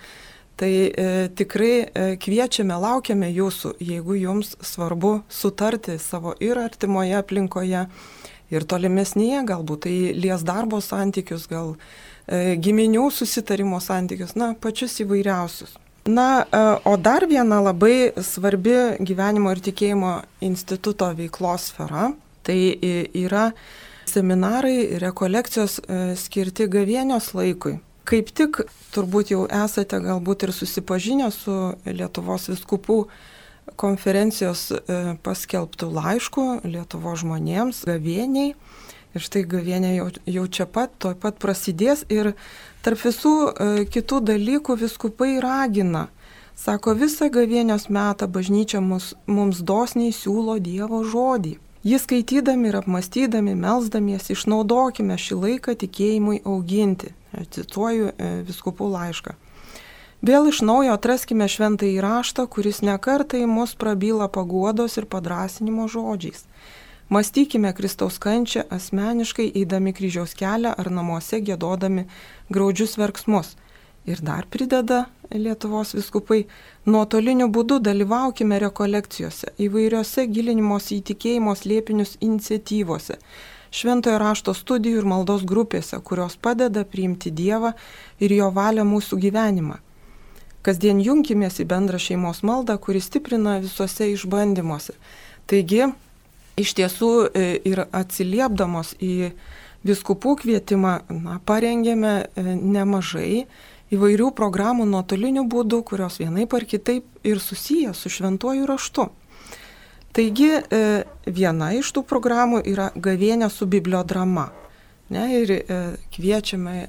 Tai 0.57 0.71
e, 0.73 1.29
tikrai 1.37 1.73
e, 1.85 2.05
kviečiame, 2.17 2.79
laukiame 2.81 3.29
jūsų, 3.29 3.75
jeigu 3.77 4.17
jums 4.17 4.55
svarbu 4.65 5.19
sutarti 5.29 5.99
savo 6.01 6.33
ir 6.41 6.57
artimoje 6.57 7.13
aplinkoje, 7.19 7.83
ir 8.49 8.65
tolimesnėje, 8.65 9.43
galbūt 9.53 9.85
tai 9.85 9.97
lies 10.17 10.45
darbo 10.49 10.81
santykius, 10.81 11.45
gal 11.51 11.75
e, 12.25 12.57
giminių 12.57 13.11
susitarimo 13.13 13.83
santykius, 13.85 14.33
na, 14.33 14.55
pačius 14.57 14.97
įvairiausius. 15.05 15.77
Na, 16.07 16.47
e, 16.47 16.59
o 16.87 16.97
dar 16.97 17.27
viena 17.27 17.59
labai 17.61 18.13
svarbi 18.23 18.77
gyvenimo 19.03 19.51
ir 19.51 19.63
tikėjimo 19.65 20.13
instituto 20.47 21.09
veiklos 21.19 21.73
sfera, 21.73 22.13
tai 22.47 22.59
yra 23.11 23.51
seminarai, 24.07 24.99
rekolekcijos 25.03 25.81
e, 25.81 26.01
skirti 26.17 26.69
gavienios 26.71 27.33
laikui. 27.35 27.81
Kaip 28.07 28.31
tik 28.39 28.61
turbūt 28.95 29.33
jau 29.35 29.47
esate 29.51 29.99
galbūt 30.05 30.47
ir 30.47 30.53
susipažinę 30.55 31.33
su 31.35 31.57
Lietuvos 31.91 32.47
viskupų 32.53 33.01
konferencijos 33.75 34.69
e, 34.71 35.01
paskelbtų 35.27 35.91
laiškų 35.97 36.47
Lietuvo 36.71 37.17
žmonėms 37.19 37.83
gavieniai. 37.89 38.55
Ir 39.17 39.25
štai 39.25 39.47
gavienė 39.49 39.95
jau, 39.95 40.11
jau 40.29 40.45
čia 40.53 40.67
pat, 40.69 40.93
toj 41.01 41.15
pat 41.17 41.39
prasidės 41.41 42.03
ir 42.13 42.35
tarp 42.85 43.01
visų 43.01 43.37
e, 43.49 43.69
kitų 43.89 44.21
dalykų 44.29 44.77
viskupai 44.83 45.39
ragina. 45.41 46.11
Sako, 46.57 46.93
visą 46.97 47.31
gavienios 47.33 47.89
metą 47.93 48.29
bažnyčia 48.29 48.83
mus, 48.85 49.15
mums 49.29 49.63
dosniai 49.65 50.13
siūlo 50.13 50.59
Dievo 50.61 51.01
žodį. 51.05 51.57
Jį 51.87 51.99
skaitydami 52.03 52.69
ir 52.69 52.81
apmastydami, 52.81 53.55
melzdamiesi, 53.57 54.35
išnaudokime 54.35 55.17
šį 55.21 55.41
laiką 55.43 55.77
tikėjimui 55.81 56.41
auginti. 56.45 57.13
Cituoju 57.57 58.09
e, 58.11 58.31
viskupų 58.49 58.89
laišką. 58.91 59.37
Vėl 60.27 60.49
iš 60.51 60.61
naujo 60.65 60.97
atraskime 60.97 61.49
šventą 61.49 61.89
įraštą, 61.89 62.49
kuris 62.53 62.81
nekartai 62.85 63.45
mus 63.47 63.77
prabyla 63.79 64.29
paguodos 64.33 64.97
ir 65.01 65.09
padrasinimo 65.09 65.89
žodžiais. 65.93 66.45
Mąstykime 67.09 67.73
Kristaus 67.73 68.19
kančią 68.19 68.67
asmeniškai 68.71 69.53
eidami 69.55 69.93
kryžiaus 69.95 70.35
kelią 70.35 70.75
ar 70.75 70.91
namuose 70.91 71.39
gėdodami 71.41 72.09
graudžius 72.51 72.97
verksmus 72.99 73.55
Ir 74.07 74.21
dar 74.23 74.47
prideda 74.47 75.09
Lietuvos 75.35 75.91
viskupai, 75.97 76.45
nuotoliniu 76.87 77.49
būdu 77.51 77.81
dalyvaukime 77.83 78.61
rekolekcijose, 78.63 79.51
įvairiose 79.59 80.29
gilinimos 80.31 80.93
įtikėjimos 80.95 81.65
liepinius 81.67 82.13
iniciatyvose, 82.23 83.17
šventojo 83.75 84.21
rašto 84.23 84.55
studijų 84.55 85.01
ir 85.03 85.09
maldos 85.11 85.43
grupėse, 85.43 85.99
kurios 86.07 86.39
padeda 86.39 86.85
priimti 86.87 87.35
Dievą 87.35 87.73
ir 88.23 88.37
jo 88.37 88.53
valią 88.55 88.87
mūsų 88.87 89.19
gyvenimą. 89.27 89.81
Kasdien 90.63 91.03
junkimės 91.03 91.59
į 91.59 91.67
bendrą 91.75 91.99
šeimos 91.99 92.45
maldą, 92.47 92.79
kuri 92.79 93.03
stiprina 93.03 93.59
visuose 93.65 94.07
išbandymuose. 94.15 94.95
Taigi, 95.51 95.89
iš 96.57 96.75
tiesų 96.79 97.11
e, 97.29 97.47
ir 97.69 97.85
atsiliepdamos 97.93 98.95
į 99.03 99.31
viskupų 99.87 100.37
kvietimą, 100.43 100.95
na, 101.13 101.39
parengėme 101.47 102.15
e, 102.25 102.45
nemažai 102.57 103.47
įvairių 103.95 104.33
programų 104.35 104.89
nuotoliniu 104.91 105.47
būdu, 105.47 105.83
kurios 105.87 106.19
vienaip 106.19 106.57
ar 106.57 106.67
kitaip 106.67 107.07
ir 107.27 107.41
susiję 107.41 107.95
su 107.95 108.11
šventuoju 108.11 108.67
raštu. 108.67 109.09
Taigi 110.17 110.51
e, 110.57 110.83
viena 111.29 111.71
iš 111.77 111.93
tų 111.93 112.07
programų 112.09 112.65
yra 112.67 112.91
gavėnė 112.97 113.51
su 113.53 113.69
bibliodrama. 113.69 114.51
Ne, 115.13 115.29
ir 115.39 115.53
kviečiame 116.17 116.89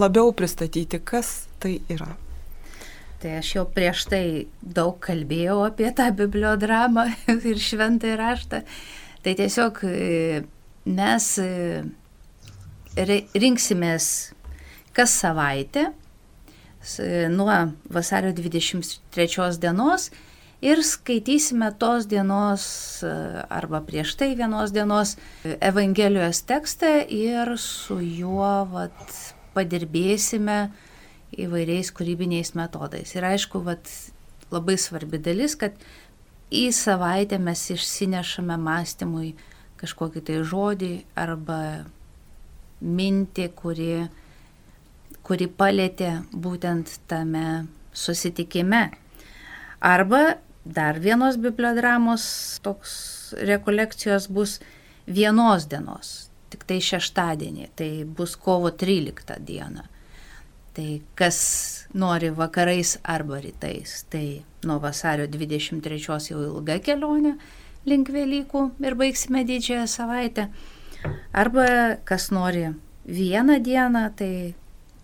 labiau 0.00 0.32
pristatyti, 0.32 0.96
kas 1.04 1.42
tai 1.60 1.74
yra. 1.92 2.14
Tai 3.22 3.36
aš 3.38 3.52
jau 3.54 3.64
prieš 3.70 4.08
tai 4.10 4.24
daug 4.62 4.96
kalbėjau 5.02 5.60
apie 5.68 5.92
tą 5.94 6.08
bibliodramą 6.18 7.06
ir 7.50 7.62
šventąjį 7.62 8.18
raštą. 8.18 8.62
Tai 9.22 9.34
tiesiog 9.38 9.78
e, 9.86 10.42
mes 10.90 11.28
rinksimės 12.96 14.06
kas 14.92 15.14
savaitę 15.22 15.92
nuo 17.30 17.72
vasario 17.90 18.32
23 18.32 19.58
dienos 19.62 20.10
ir 20.62 20.82
skaitysime 20.82 21.70
tos 21.78 22.06
dienos 22.10 22.64
arba 23.48 23.80
prieš 23.86 24.16
tai 24.18 24.34
vienos 24.34 24.72
dienos 24.74 25.16
Evangelijos 25.60 26.42
tekstą 26.42 27.06
ir 27.08 27.54
su 27.58 28.00
juo 28.02 28.66
vat, 28.70 29.14
padirbėsime 29.54 30.72
įvairiais 31.32 31.92
kūrybiniais 31.96 32.54
metodais. 32.58 33.14
Ir 33.16 33.26
aišku, 33.28 33.62
vat, 33.64 33.88
labai 34.52 34.76
svarbi 34.80 35.20
dalis, 35.22 35.56
kad 35.56 35.76
į 36.52 36.68
savaitę 36.76 37.38
mes 37.40 37.62
išsinešame 37.72 38.58
mąstymui 38.60 39.32
kažkokį 39.80 40.24
tai 40.28 40.42
žodį 40.46 40.92
arba 41.18 41.60
mintį, 42.82 43.48
kuri 43.56 43.94
kuri 45.26 45.46
palėtė 45.48 46.10
būtent 46.32 46.98
tame 47.10 47.66
susitikime. 47.94 48.90
Arba 49.82 50.38
dar 50.64 50.98
vienos 51.02 51.38
bibliodramos 51.42 52.24
toks 52.62 52.92
rekolekcijos 53.38 54.28
bus 54.30 54.58
vienos 55.06 55.66
dienos, 55.70 56.12
tik 56.52 56.66
tai 56.68 56.78
šeštadienį, 56.84 57.70
tai 57.78 57.90
bus 58.06 58.36
kovo 58.38 58.70
13 58.70 59.40
diena. 59.46 59.88
Tai 60.72 61.02
kas 61.18 61.38
nori 61.92 62.30
vakarais 62.32 62.96
arba 63.04 63.40
rytais, 63.44 64.06
tai 64.08 64.42
nuo 64.64 64.78
vasario 64.80 65.26
23 65.28 66.30
jau 66.30 66.40
ilga 66.40 66.78
kelionė 66.80 67.34
link 67.88 68.08
Velykų 68.14 68.62
ir 68.80 68.96
baigsime 68.96 69.42
didžiąją 69.44 69.84
savaitę. 69.90 70.48
Arba 71.32 71.98
kas 72.08 72.30
nori 72.30 72.70
vieną 73.04 73.58
dieną, 73.62 74.06
tai 74.16 74.54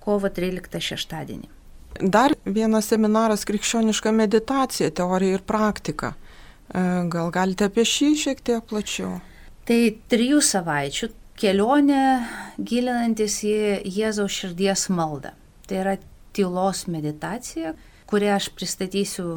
kovo 0.01 0.31
13 0.31 0.81
šeštadienį. 0.91 1.49
Dar 1.99 2.33
vienas 2.47 2.87
seminaras 2.93 3.45
krikščioniška 3.49 4.13
meditacija, 4.15 4.91
teorija 4.95 5.39
ir 5.39 5.43
praktika. 5.43 6.13
E, 6.15 6.83
gal 7.11 7.33
galite 7.35 7.67
apie 7.67 7.85
šį 7.85 8.13
šiek 8.23 8.45
tiek 8.45 8.65
plačiau? 8.71 9.19
Tai 9.67 9.81
trijų 10.09 10.39
savaičių 10.45 11.11
kelionė 11.39 12.05
gilinantis 12.59 13.41
į 13.47 13.59
Jėzaus 13.99 14.39
širdies 14.41 14.87
maldą. 14.95 15.35
Tai 15.69 15.81
yra 15.83 15.97
tylos 16.33 16.87
meditacija, 16.89 17.75
kurią 18.09 18.35
aš 18.39 18.49
pristatysiu 18.57 19.29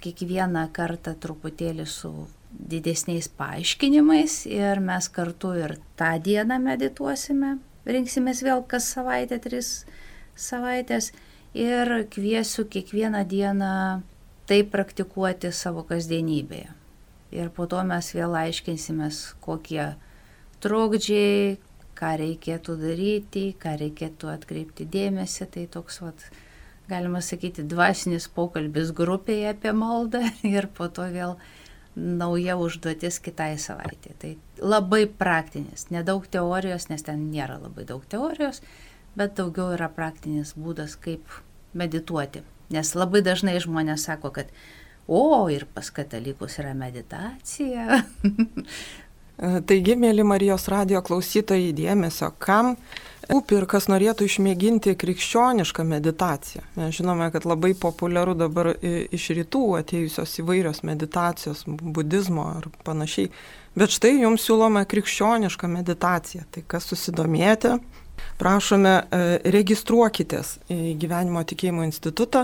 kiekvieną 0.00 0.66
kartą 0.76 1.12
truputėlį 1.20 1.86
su 1.90 2.12
didesniais 2.56 3.28
paaiškinimais 3.36 4.44
ir 4.48 4.80
mes 4.80 5.08
kartu 5.12 5.52
ir 5.60 5.76
tą 6.00 6.14
dieną 6.22 6.58
medituosime. 6.62 7.56
Rinksimės 7.86 8.42
vėl 8.42 8.64
kas 8.66 8.88
savaitę 8.96 9.38
tris 9.42 9.84
savaitės 10.36 11.12
ir 11.54 12.06
kviesiu 12.12 12.66
kiekvieną 12.72 13.22
dieną 13.28 13.74
tai 14.46 14.62
praktikuoti 14.72 15.52
savo 15.52 15.84
kasdienybėje. 15.86 16.72
Ir 17.36 17.50
po 17.50 17.66
to 17.66 17.82
mes 17.84 18.12
vėl 18.14 18.36
aiškinsimės, 18.38 19.36
kokie 19.42 19.94
trokdžiai, 20.62 21.56
ką 21.96 22.12
reikėtų 22.20 22.76
daryti, 22.80 23.46
ką 23.60 23.76
reikėtų 23.80 24.30
atkreipti 24.32 24.86
dėmesį. 24.92 25.48
Tai 25.54 25.64
toks, 25.76 26.00
vat, 26.04 26.26
galima 26.90 27.22
sakyti, 27.24 27.64
dvasinis 27.66 28.28
pokalbis 28.32 28.92
grupėje 28.96 29.52
apie 29.54 29.72
maldą 29.76 30.22
ir 30.56 30.68
po 30.76 30.88
to 30.88 31.08
vėl 31.12 31.36
nauja 31.96 32.58
užduotis 32.60 33.20
kitai 33.24 33.54
savaitė. 33.60 34.12
Tai 34.20 34.34
labai 34.60 35.06
praktinis, 35.08 35.88
nedaug 35.94 36.26
teorijos, 36.28 36.90
nes 36.92 37.06
ten 37.06 37.30
nėra 37.32 37.56
labai 37.62 37.86
daug 37.88 38.04
teorijos, 38.04 38.60
bet 39.16 39.38
daugiau 39.38 39.72
yra 39.76 39.88
praktinis 39.92 40.52
būdas, 40.60 40.98
kaip 41.00 41.24
medituoti. 41.76 42.44
Nes 42.72 42.92
labai 42.98 43.22
dažnai 43.24 43.56
žmonės 43.62 44.04
sako, 44.08 44.32
kad 44.34 44.52
o, 45.06 45.46
ir 45.48 45.64
pas 45.72 45.88
katalikus 45.94 46.58
yra 46.60 46.74
meditacija. 46.76 48.02
Taigi, 49.36 49.98
mėly 50.00 50.24
Marijos 50.24 50.64
radio 50.72 51.02
klausytojai, 51.04 51.74
dėmesio, 51.76 52.30
kam 52.40 52.76
rūpi 53.28 53.58
ir 53.58 53.66
kas 53.68 53.88
norėtų 53.92 54.24
išmėginti 54.30 54.94
krikščionišką 54.96 55.84
meditaciją. 55.84 56.62
Mes 56.78 56.96
žinome, 56.96 57.28
kad 57.34 57.44
labai 57.44 57.74
populiaru 57.76 58.36
dabar 58.38 58.72
iš 58.80 59.28
rytų 59.36 59.64
atėjusios 59.82 60.38
įvairios 60.40 60.80
meditacijos, 60.88 61.66
budizmo 61.66 62.48
ar 62.54 62.70
panašiai. 62.86 63.28
Bet 63.76 63.92
štai 63.92 64.14
jums 64.22 64.46
siūloma 64.46 64.86
krikščioniška 64.88 65.68
meditacija. 65.68 66.46
Tai 66.48 66.64
kas 66.70 66.88
susidomėjote, 66.88 67.76
Prašome, 68.40 68.94
e, 68.98 69.00
registruokitės 69.54 70.48
į 70.72 70.96
Gyvenimo 71.00 71.40
tikėjimo 71.46 71.82
institutą. 71.86 72.40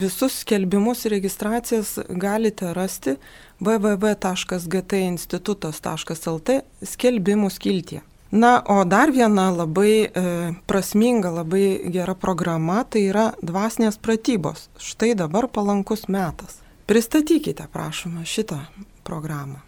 Visus 0.00 0.32
skelbimus 0.44 0.98
ir 1.04 1.10
registracijas 1.18 1.88
galite 2.08 2.66
rasti 2.76 3.12
www.gtinstitutas.lt 3.60 6.48
skelbimų 6.94 7.48
skiltyje. 7.50 8.02
Na, 8.34 8.62
o 8.66 8.82
dar 8.84 9.12
viena 9.14 9.46
labai 9.54 10.10
e, 10.10 10.22
prasminga, 10.66 11.30
labai 11.30 11.86
gera 11.94 12.16
programa 12.18 12.80
tai 12.82 13.04
yra 13.12 13.28
dvasinės 13.38 14.00
pratybos. 14.02 14.66
Štai 14.82 15.12
dabar 15.14 15.46
palankus 15.46 16.08
metas. 16.10 16.58
Pristatykite, 16.90 17.68
prašome, 17.72 18.26
šitą 18.26 18.58
programą. 19.06 19.62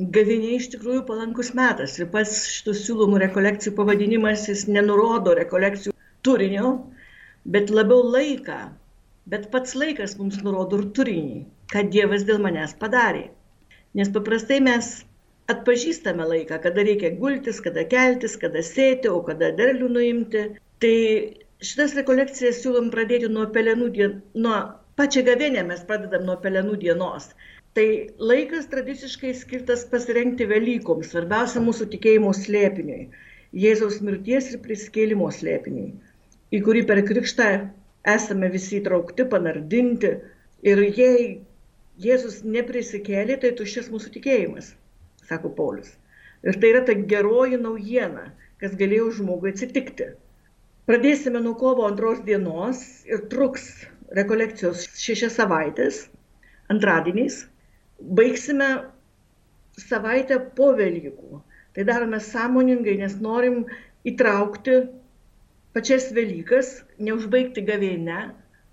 Gaviniai 0.00 0.56
iš 0.56 0.70
tikrųjų 0.72 1.02
palankus 1.08 1.50
metas 1.56 1.98
ir 1.98 2.06
pats 2.12 2.36
šitų 2.48 2.72
siūlomų 2.78 3.18
rekolekcijų 3.20 3.74
pavadinimas 3.76 4.46
jis 4.48 4.62
nenurodo 4.72 5.34
rekolekcijų 5.36 5.92
turinio, 6.24 6.70
bet 7.44 7.72
labiau 7.74 8.06
laiką. 8.14 8.60
Bet 9.30 9.50
pats 9.52 9.76
laikas 9.76 10.16
mums 10.16 10.38
nurodo 10.46 10.78
ir 10.80 10.86
turinį, 10.96 11.42
ką 11.72 11.84
Dievas 11.92 12.24
dėl 12.30 12.40
manęs 12.46 12.72
padarė. 12.80 13.26
Nes 14.00 14.08
paprastai 14.14 14.62
mes 14.64 14.88
atpažįstame 15.52 16.24
laiką, 16.32 16.62
kada 16.64 16.86
reikia 16.88 17.12
gultis, 17.20 17.60
kada 17.60 17.84
keltis, 17.92 18.38
kada 18.40 18.64
sėti, 18.64 19.12
o 19.12 19.20
kada 19.26 19.52
derlių 19.60 19.92
nuimti. 19.98 20.46
Tai 20.80 20.96
šitas 21.60 21.94
rekolekcijas 22.00 22.62
siūlom 22.64 22.88
pradėti 22.94 23.28
nuo 23.28 23.50
pelenų 23.52 23.92
dienos, 23.98 24.20
nuo 24.46 24.58
pačią 24.96 25.26
gavienę 25.28 25.66
mes 25.68 25.84
pradedam 25.88 26.24
nuo 26.30 26.40
pelenų 26.40 26.80
dienos. 26.86 27.34
Tai 27.78 27.86
laikas 28.18 28.66
tradiciškai 28.70 29.30
skirtas 29.38 29.84
pasirengti 29.90 30.46
Velykoms, 30.50 31.12
svarbiausia 31.12 31.62
mūsų 31.62 31.86
tikėjimo 31.92 32.32
slėpiniui- 32.34 33.04
Jėzaus 33.64 34.00
mirties 34.06 34.48
ir 34.52 34.62
prisikėlimo 34.64 35.28
slėpiniui, 35.36 35.92
į 36.50 36.60
kurį 36.66 36.82
per 36.88 37.02
krikštą 37.10 37.50
esame 38.14 38.50
visi 38.50 38.80
įtraukti, 38.80 39.26
panardinti. 39.34 40.10
Ir 40.66 40.82
jei 40.98 41.40
Jėzus 42.00 42.42
neprisikėlė, 42.56 43.38
tai 43.40 43.52
tuščias 43.60 43.88
mūsų 43.92 44.12
tikėjimas 44.16 44.74
sako 45.30 45.52
Paulius. 45.56 45.92
Ir 46.42 46.56
tai 46.60 46.72
yra 46.72 46.82
ta 46.88 46.94
geroji 47.12 47.58
naujiena, 47.60 48.30
kas 48.60 48.74
galėjo 48.80 49.10
žmogui 49.20 49.52
atsitikti. 49.54 50.10
Pradėsime 50.90 51.42
nuo 51.44 51.54
kovo 51.60 51.86
antros 51.86 52.22
dienos 52.26 52.80
ir 53.06 53.26
truks 53.32 53.66
rekolekcijos 54.18 54.86
šešias 54.98 55.36
savaitės, 55.38 56.00
antradieniais. 56.72 57.44
Baigsime 58.00 58.70
savaitę 59.78 60.40
po 60.56 60.72
Velykų. 60.76 61.40
Tai 61.74 61.86
darome 61.86 62.18
sąmoningai, 62.20 62.96
nes 62.98 63.16
norim 63.22 63.64
įtraukti 64.08 64.80
pačias 65.76 66.08
Velykas, 66.16 66.80
neužbaigti 66.98 67.62
gavėnę, 67.62 68.20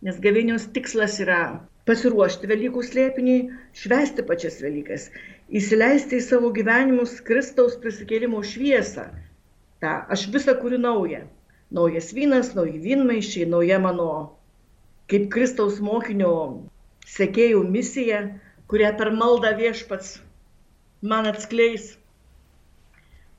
nes 0.07 0.21
gavėnios 0.23 0.65
tikslas 0.73 1.19
yra 1.21 1.41
pasiruošti 1.87 2.49
Velykų 2.49 2.83
slėpiniui, 2.83 3.39
švesti 3.77 4.25
pačias 4.27 4.57
Velykas 4.63 5.11
įsileisti 5.47 6.17
į 6.19 6.23
savo 6.25 6.49
gyvenimus 6.55 7.19
Kristaus 7.27 7.77
prisikėlimo 7.79 8.41
šviesą. 8.43 9.07
Ta, 9.79 9.93
aš 10.11 10.27
visą 10.33 10.57
kuriu 10.59 10.79
naują. 10.81 11.23
Naujas 11.71 12.11
vynas, 12.15 12.53
nauji 12.55 12.79
vynmaišiai, 12.83 13.47
nauja 13.51 13.77
mano 13.83 14.09
kaip 15.11 15.29
Kristaus 15.31 15.79
mokinio 15.83 16.33
sekėjų 17.07 17.63
misija, 17.71 18.21
kurią 18.71 18.91
per 18.99 19.13
maldą 19.15 19.53
viešpats 19.59 20.17
man 21.11 21.29
atskleis. 21.29 21.93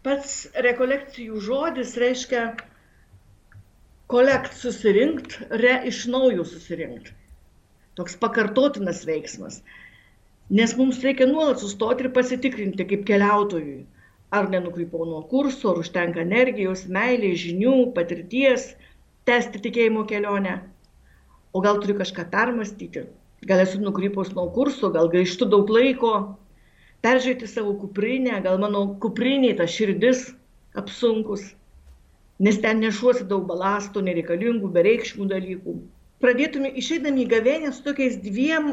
Pats 0.07 0.35
rekolekcijų 0.67 1.41
žodis 1.45 1.97
reiškia 2.01 2.45
kolekt 4.09 4.57
susirinkt, 4.57 5.37
re 5.63 5.75
iš 5.91 6.07
naujo 6.15 6.47
susirinkt. 6.49 7.13
Toks 7.99 8.17
pakartotinas 8.23 9.03
veiksmas. 9.09 9.61
Nes 10.49 10.73
mums 10.79 11.03
reikia 11.05 11.27
nuolat 11.29 11.61
sustoti 11.61 12.07
ir 12.07 12.13
pasitikrinti 12.17 12.87
kaip 12.89 13.05
keliautojui, 13.11 13.83
ar 14.33 14.49
nenukrypau 14.49 15.05
nuo 15.05 15.21
kurso, 15.29 15.75
ar 15.75 15.83
užtenka 15.83 16.23
energijos, 16.25 16.87
meilės, 16.89 17.43
žinių, 17.43 17.75
patirties, 17.99 18.71
tęsti 19.29 19.61
tikėjimo 19.67 20.07
kelionę. 20.09 20.55
O 21.53 21.61
gal 21.65 21.83
turiu 21.83 21.99
kažką 21.99 22.25
permastyti, 22.33 23.05
gal 23.47 23.63
esu 23.63 23.81
nukrypus 23.81 24.33
nuo 24.35 24.49
kurso, 24.55 24.91
gal 24.95 25.11
gaištu 25.13 25.47
daug 25.51 25.71
laiko, 25.71 26.13
peržiūrėti 27.05 27.47
savo 27.51 27.75
kuprinę, 27.79 28.41
gal 28.43 28.59
mano 28.59 28.85
kuprinė 29.03 29.55
ta 29.59 29.69
širdis 29.71 30.25
apsunkus, 30.79 31.45
nes 32.43 32.59
ten 32.63 32.83
nešuosi 32.83 33.27
daug 33.31 33.47
balastų, 33.51 34.03
nereikalingų, 34.09 34.71
bereikšmių 34.75 35.29
dalykų. 35.31 35.77
Pradėtume 36.23 36.71
išeidami 36.83 37.25
į 37.25 37.31
gavėnę 37.31 37.73
su 37.75 37.85
tokiais 37.87 38.19
dviem 38.25 38.73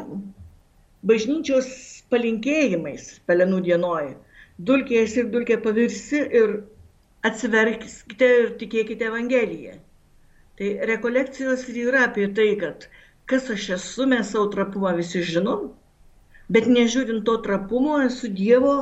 bažnyčios 1.06 1.68
palinkėjimais 2.10 3.20
pelenų 3.30 3.62
dienoj. 3.68 4.16
Dulkės 4.58 5.18
ir 5.20 5.30
dulkė 5.34 5.60
pavirsi 5.62 6.24
ir 6.40 6.56
atsiverkite 7.28 8.30
ir 8.40 8.52
tikėkite 8.62 9.10
Evangeliją. 9.12 9.76
Tai 10.56 10.70
rekolekcijos 10.90 11.66
yra 11.70 12.06
apie 12.08 12.30
tai, 12.34 12.48
kad 12.62 12.88
kas 13.30 13.50
aš 13.50 13.70
esu, 13.80 14.06
mes 14.10 14.30
savo 14.32 14.50
trapumą 14.54 14.94
visi 14.98 15.24
žinom, 15.26 15.70
bet 16.50 16.70
nežiūrint 16.70 17.26
to 17.26 17.38
trapumo 17.46 17.98
esu 18.06 18.30
Dievo 18.30 18.76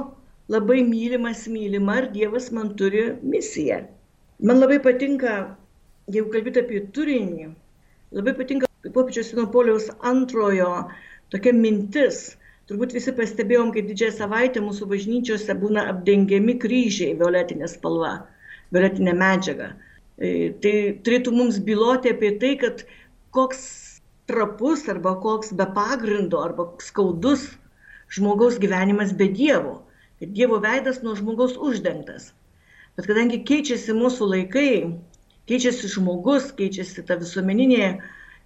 labai 0.51 0.81
mylimas, 0.83 1.45
mylima 1.47 2.01
ir 2.01 2.09
Dievas 2.15 2.49
man 2.51 2.73
turi 2.79 3.05
misiją. 3.23 3.83
Man 4.43 4.59
labai 4.59 4.81
patinka, 4.83 5.55
jeigu 6.11 6.31
kalbėt 6.33 6.59
apie 6.59 6.83
turinį, 6.95 7.49
labai 8.11 8.33
patinka 8.39 8.67
popiežiaus 8.91 9.31
Sinopoliaus 9.31 9.89
antrojo 10.11 10.71
tokia 11.31 11.53
mintis. 11.55 12.33
Turbūt 12.67 12.93
visi 12.95 13.11
pastebėjom, 13.15 13.73
kaip 13.75 13.87
didžiąją 13.89 14.15
savaitę 14.17 14.61
mūsų 14.63 14.87
bažnyčiose 14.91 15.55
būna 15.59 15.83
apdengiami 15.91 16.55
kryžiai 16.63 17.15
violetinė 17.19 17.67
spalva, 17.67 18.13
violetinė 18.75 19.15
medžiaga. 19.19 19.73
E, 20.15 20.53
tai 20.63 20.73
turėtų 21.03 21.33
mums 21.35 21.57
byloti 21.59 22.13
apie 22.13 22.31
tai, 22.39 22.53
kad 22.61 22.85
koks 23.35 23.65
trapus 24.27 24.87
arba 24.89 25.15
koks 25.21 25.53
be 25.57 25.65
pagrindo 25.75 26.39
arba 26.43 26.67
skaudus 26.79 27.49
žmogaus 28.13 28.59
gyvenimas 28.59 29.13
be 29.17 29.27
Dievo. 29.27 29.81
Kad 30.19 30.29
Dievo 30.37 30.59
veidas 30.63 31.01
nuo 31.03 31.15
žmogaus 31.15 31.57
uždengtas. 31.57 32.31
Bet 32.95 33.09
kadangi 33.09 33.41
keičiasi 33.47 33.95
mūsų 33.97 34.29
laikai, 34.29 34.69
keičiasi 35.49 35.89
žmogus, 35.95 36.51
keičiasi 36.55 37.03
ta 37.07 37.17
visuomeninė 37.19 37.87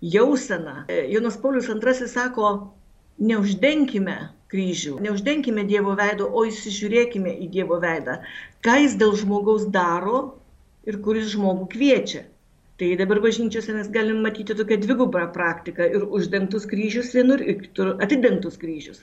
jausena, 0.02 0.86
Jonas 1.12 1.38
Paulius 1.42 1.68
II 1.70 2.08
sako, 2.08 2.52
neuždenkime 3.20 4.18
kryžių, 4.52 4.96
neuždenkime 5.04 5.66
Dievo 5.68 5.98
veido, 6.00 6.30
o 6.32 6.46
įsižiūrėkime 6.48 7.34
į 7.44 7.50
Dievo 7.58 7.82
veidą, 7.84 8.22
ką 8.64 8.78
jis 8.86 8.96
dėl 9.02 9.18
žmogaus 9.20 9.68
daro 9.74 10.22
ir 10.88 11.02
kuris 11.04 11.34
žmogų 11.34 11.68
kviečia. 11.74 12.24
Tai 12.78 12.88
dabar 12.98 13.20
bažnyčiose 13.24 13.74
mes 13.74 13.88
galim 13.94 14.20
matyti 14.22 14.56
tokią 14.58 14.76
dvigubą 14.84 15.22
praktiką 15.36 15.86
ir 15.98 16.04
uždengtus 16.18 16.68
kryžius 16.70 17.08
vienur, 17.18 17.42
ir 17.42 17.56
kitur 17.64 17.96
atidengtus 18.06 18.60
kryžius. 18.64 19.00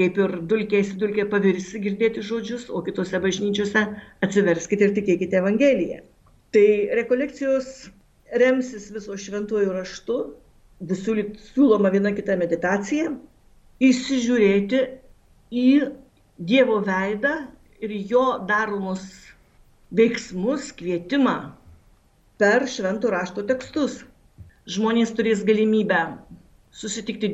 Kaip 0.00 0.16
ir 0.22 0.32
dulkė 0.52 0.80
įsidulkė 0.84 1.26
pavirsi 1.34 1.80
girdėti 1.84 2.24
žodžius, 2.24 2.68
o 2.72 2.80
kitose 2.86 3.20
bažnyčiose 3.24 3.82
atsiverskite 4.24 4.88
ir 4.88 4.94
tikėkite 5.00 5.40
Evangeliją. 5.42 6.00
Tai 6.56 6.64
rekolekcijos 7.00 7.68
remsis 8.44 8.88
viso 8.96 9.18
šventuoju 9.26 9.76
raštu, 9.76 10.18
visų 10.88 11.18
siūloma 11.50 11.92
viena 11.92 12.14
kita 12.16 12.38
meditacija, 12.40 13.12
įsižiūrėti 13.90 14.84
į 15.52 15.68
Dievo 16.48 16.80
veidą 16.86 17.36
ir 17.84 17.92
jo 18.14 18.24
daromus 18.48 19.04
veiksmus, 20.00 20.72
kvietimą 20.78 21.36
per 22.40 22.66
šventų 22.70 23.12
rašto 23.14 23.44
tekstus. 23.48 24.02
Žmonės 24.68 25.14
turės 25.16 25.44
galimybę 25.48 26.00
susitikti 26.74 27.32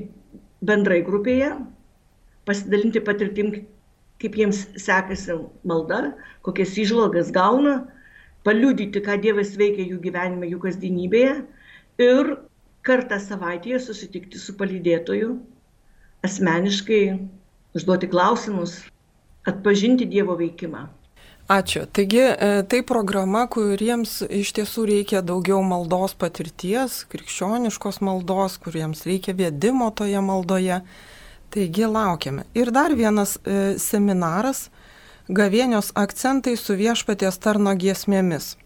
bendrai 0.64 1.00
grupėje, 1.04 1.50
pasidalinti 2.48 3.02
patirtim, 3.04 3.52
kaip 4.22 4.36
jiems 4.38 4.64
sekasi 4.80 5.36
malda, 5.66 6.14
kokias 6.46 6.76
išvalgas 6.80 7.32
gauna, 7.34 7.80
paliudyti, 8.46 9.02
ką 9.04 9.18
Dievas 9.20 9.54
veikia 9.60 9.88
jų 9.88 9.98
gyvenime, 10.04 10.48
jų 10.52 10.60
kasdienybėje 10.62 11.34
ir 12.04 12.34
kartą 12.86 13.18
savaitėje 13.20 13.80
susitikti 13.86 14.40
su 14.40 14.54
palydėtoju 14.60 15.34
asmeniškai 16.24 17.02
užduoti 17.76 18.08
klausimus, 18.12 18.78
atpažinti 19.48 20.06
Dievo 20.08 20.36
veikimą. 20.40 20.86
Ačiū. 21.44 21.84
Taigi 21.92 22.22
e, 22.24 22.62
tai 22.64 22.80
programa, 22.88 23.42
kuriems 23.52 24.22
iš 24.32 24.54
tiesų 24.56 24.86
reikia 24.88 25.20
daugiau 25.20 25.58
maldos 25.60 26.14
patirties, 26.16 27.02
krikščioniškos 27.12 28.00
maldos, 28.00 28.56
kuriems 28.64 29.04
reikia 29.04 29.34
vedimo 29.36 29.90
toje 29.92 30.22
maldoje. 30.24 30.80
Taigi 31.52 31.84
laukiame. 31.84 32.46
Ir 32.56 32.72
dar 32.72 32.96
vienas 32.96 33.36
e, 33.44 33.76
seminaras- 33.78 34.70
Gavėnios 35.38 35.92
akcentai 35.96 36.56
su 36.56 36.74
viešpaties 36.76 37.38
tarno 37.40 37.72
giesmėmis. 37.76 38.56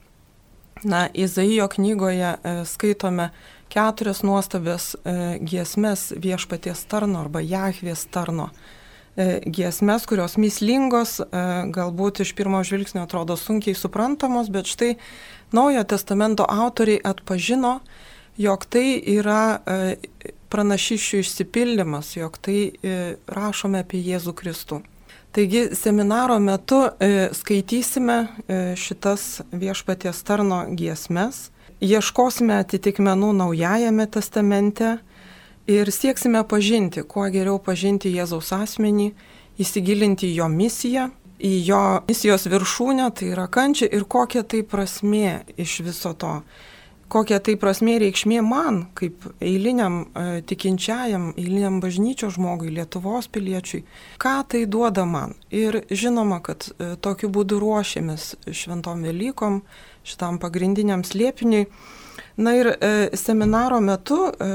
Na, 0.85 1.09
Izaijo 1.15 1.69
knygoje 1.69 2.31
e, 2.31 2.57
skaitome 2.67 3.31
keturias 3.69 4.23
nuostabias 4.23 4.95
e, 4.95 5.39
giesmes 5.43 6.13
viešpaties 6.15 6.87
tarno 6.87 7.27
arba 7.27 7.43
Jahvės 7.43 8.07
tarno 8.07 8.53
giesmes, 9.47 10.07
kurios 10.07 10.37
mislingos, 10.39 11.19
galbūt 11.75 12.23
iš 12.23 12.35
pirmo 12.39 12.61
žvilgsnio 12.63 13.03
atrodo 13.03 13.37
sunkiai 13.37 13.75
suprantamos, 13.75 14.51
bet 14.55 14.71
štai 14.71 14.95
Naujojo 15.53 15.85
testamento 15.89 16.45
autoriai 16.45 17.01
atpažino, 17.03 17.79
jog 18.39 18.67
tai 18.69 19.01
yra 19.01 19.65
pranašyšių 20.53 21.23
išsipildymas, 21.25 22.15
jog 22.19 22.39
tai 22.45 22.61
rašome 23.27 23.83
apie 23.83 24.01
Jėzų 24.05 24.37
Kristų. 24.39 24.83
Taigi 25.33 25.67
seminaro 25.77 26.39
metu 26.41 26.87
skaitysime 27.37 28.21
šitas 28.81 29.43
viešpaties 29.53 30.23
tarno 30.25 30.63
giesmes 30.73 31.49
ieškosime 31.85 32.57
atitikmenų 32.63 33.33
Naujajame 33.39 34.07
testamente 34.11 34.97
ir 35.69 35.93
sieksime 35.93 36.43
pažinti, 36.49 37.05
kuo 37.05 37.29
geriau 37.33 37.59
pažinti 37.61 38.13
Jėzaus 38.15 38.51
asmenį, 38.57 39.13
įsigilinti 39.61 40.31
jo 40.35 40.49
misiją, 40.49 41.11
į 41.39 41.53
jo 41.69 41.83
misijos 42.09 42.49
viršūnę, 42.51 43.11
tai 43.15 43.31
yra 43.35 43.47
kančia 43.53 43.87
ir 43.93 44.09
kokia 44.11 44.43
tai 44.43 44.65
prasmė 44.67 45.45
iš 45.61 45.81
viso 45.87 46.15
to. 46.19 46.41
Kokia 47.09 47.39
tai 47.41 47.55
prasmė 47.57 47.95
reikšmė 48.03 48.43
man, 48.45 48.83
kaip 48.99 49.23
eiliniam 49.41 50.03
e, 50.03 50.43
tikinčiajam, 50.45 51.31
eiliniam 51.41 51.79
bažnyčio 51.81 52.29
žmogui, 52.35 52.69
Lietuvos 52.77 53.31
piliečiui, 53.33 53.81
ką 54.21 54.35
tai 54.53 54.67
duoda 54.69 55.07
man. 55.09 55.33
Ir 55.49 55.87
žinoma, 55.89 56.43
kad 56.45 56.67
e, 56.69 56.91
tokiu 57.01 57.31
būdu 57.33 57.63
ruošiamės 57.63 58.35
šventom 58.53 59.07
Velykom, 59.09 59.63
šitam 60.05 60.37
pagrindiniam 60.43 61.01
slėpiniui. 61.01 61.71
Na 62.39 62.55
ir 62.55 62.71
e, 62.71 63.11
seminaro 63.19 63.81
metu 63.83 64.19
e, 64.31 64.51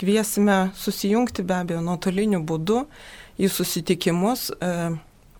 kviesime 0.00 0.70
susijungti 0.74 1.44
be 1.44 1.58
abejo 1.60 1.82
nuotoliniu 1.84 2.40
būdu 2.40 2.86
į 3.36 3.50
susitikimus, 3.52 4.48
e, 4.56 4.70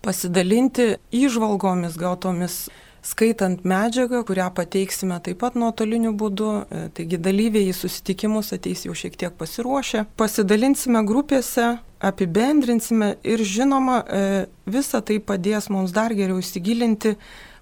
pasidalinti 0.04 0.90
įžvalgomis 1.16 1.96
gautomis 1.96 2.66
skaitant 3.06 3.62
medžiagą, 3.66 4.22
kurią 4.26 4.48
pateiksime 4.54 5.18
taip 5.22 5.38
pat 5.42 5.56
nuotoliniu 5.58 6.12
būdu. 6.18 6.50
E, 6.66 6.82
taigi 6.96 7.20
dalyviai 7.22 7.70
į 7.70 7.76
susitikimus 7.76 8.52
ateis 8.56 8.86
jau 8.86 8.94
šiek 8.98 9.16
tiek 9.18 9.34
pasiruošę. 9.38 10.06
Pasidalinsime 10.18 11.02
grupėse, 11.06 11.76
apibendrinsime 12.10 13.14
ir 13.24 13.44
žinoma, 13.46 14.00
e, 14.02 14.24
visa 14.66 15.00
tai 15.00 15.20
padės 15.22 15.70
mums 15.72 15.94
dar 15.96 16.14
geriau 16.18 16.42
įsigilinti 16.42 17.16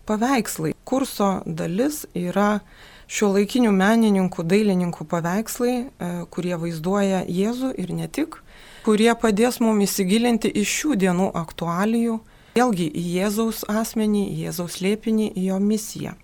paveikslai. 0.08 0.74
Kurso 0.84 1.38
dalis 1.46 2.04
yra 2.16 2.62
šio 3.10 3.30
laikinių 3.34 3.72
menininkų, 3.74 4.44
dailininkų 4.48 5.06
paveikslai, 5.10 5.74
e, 5.84 6.10
kurie 6.30 6.54
vaizduoja 6.60 7.24
Jėzų 7.28 7.74
ir 7.80 7.92
ne 7.92 8.08
tik, 8.08 8.40
kurie 8.84 9.12
padės 9.14 9.60
mums 9.60 9.90
įsigilinti 9.90 10.50
iš 10.62 10.74
šių 10.80 10.98
dienų 11.04 11.30
aktualijų, 11.40 12.18
vėlgi 12.54 12.88
į 12.90 13.04
Jėzaus 13.18 13.64
asmenį, 13.68 14.26
į 14.30 14.48
Jėzaus 14.48 14.80
liepinį, 14.84 15.30
į 15.34 15.48
jo 15.50 15.60
misiją. 15.60 16.14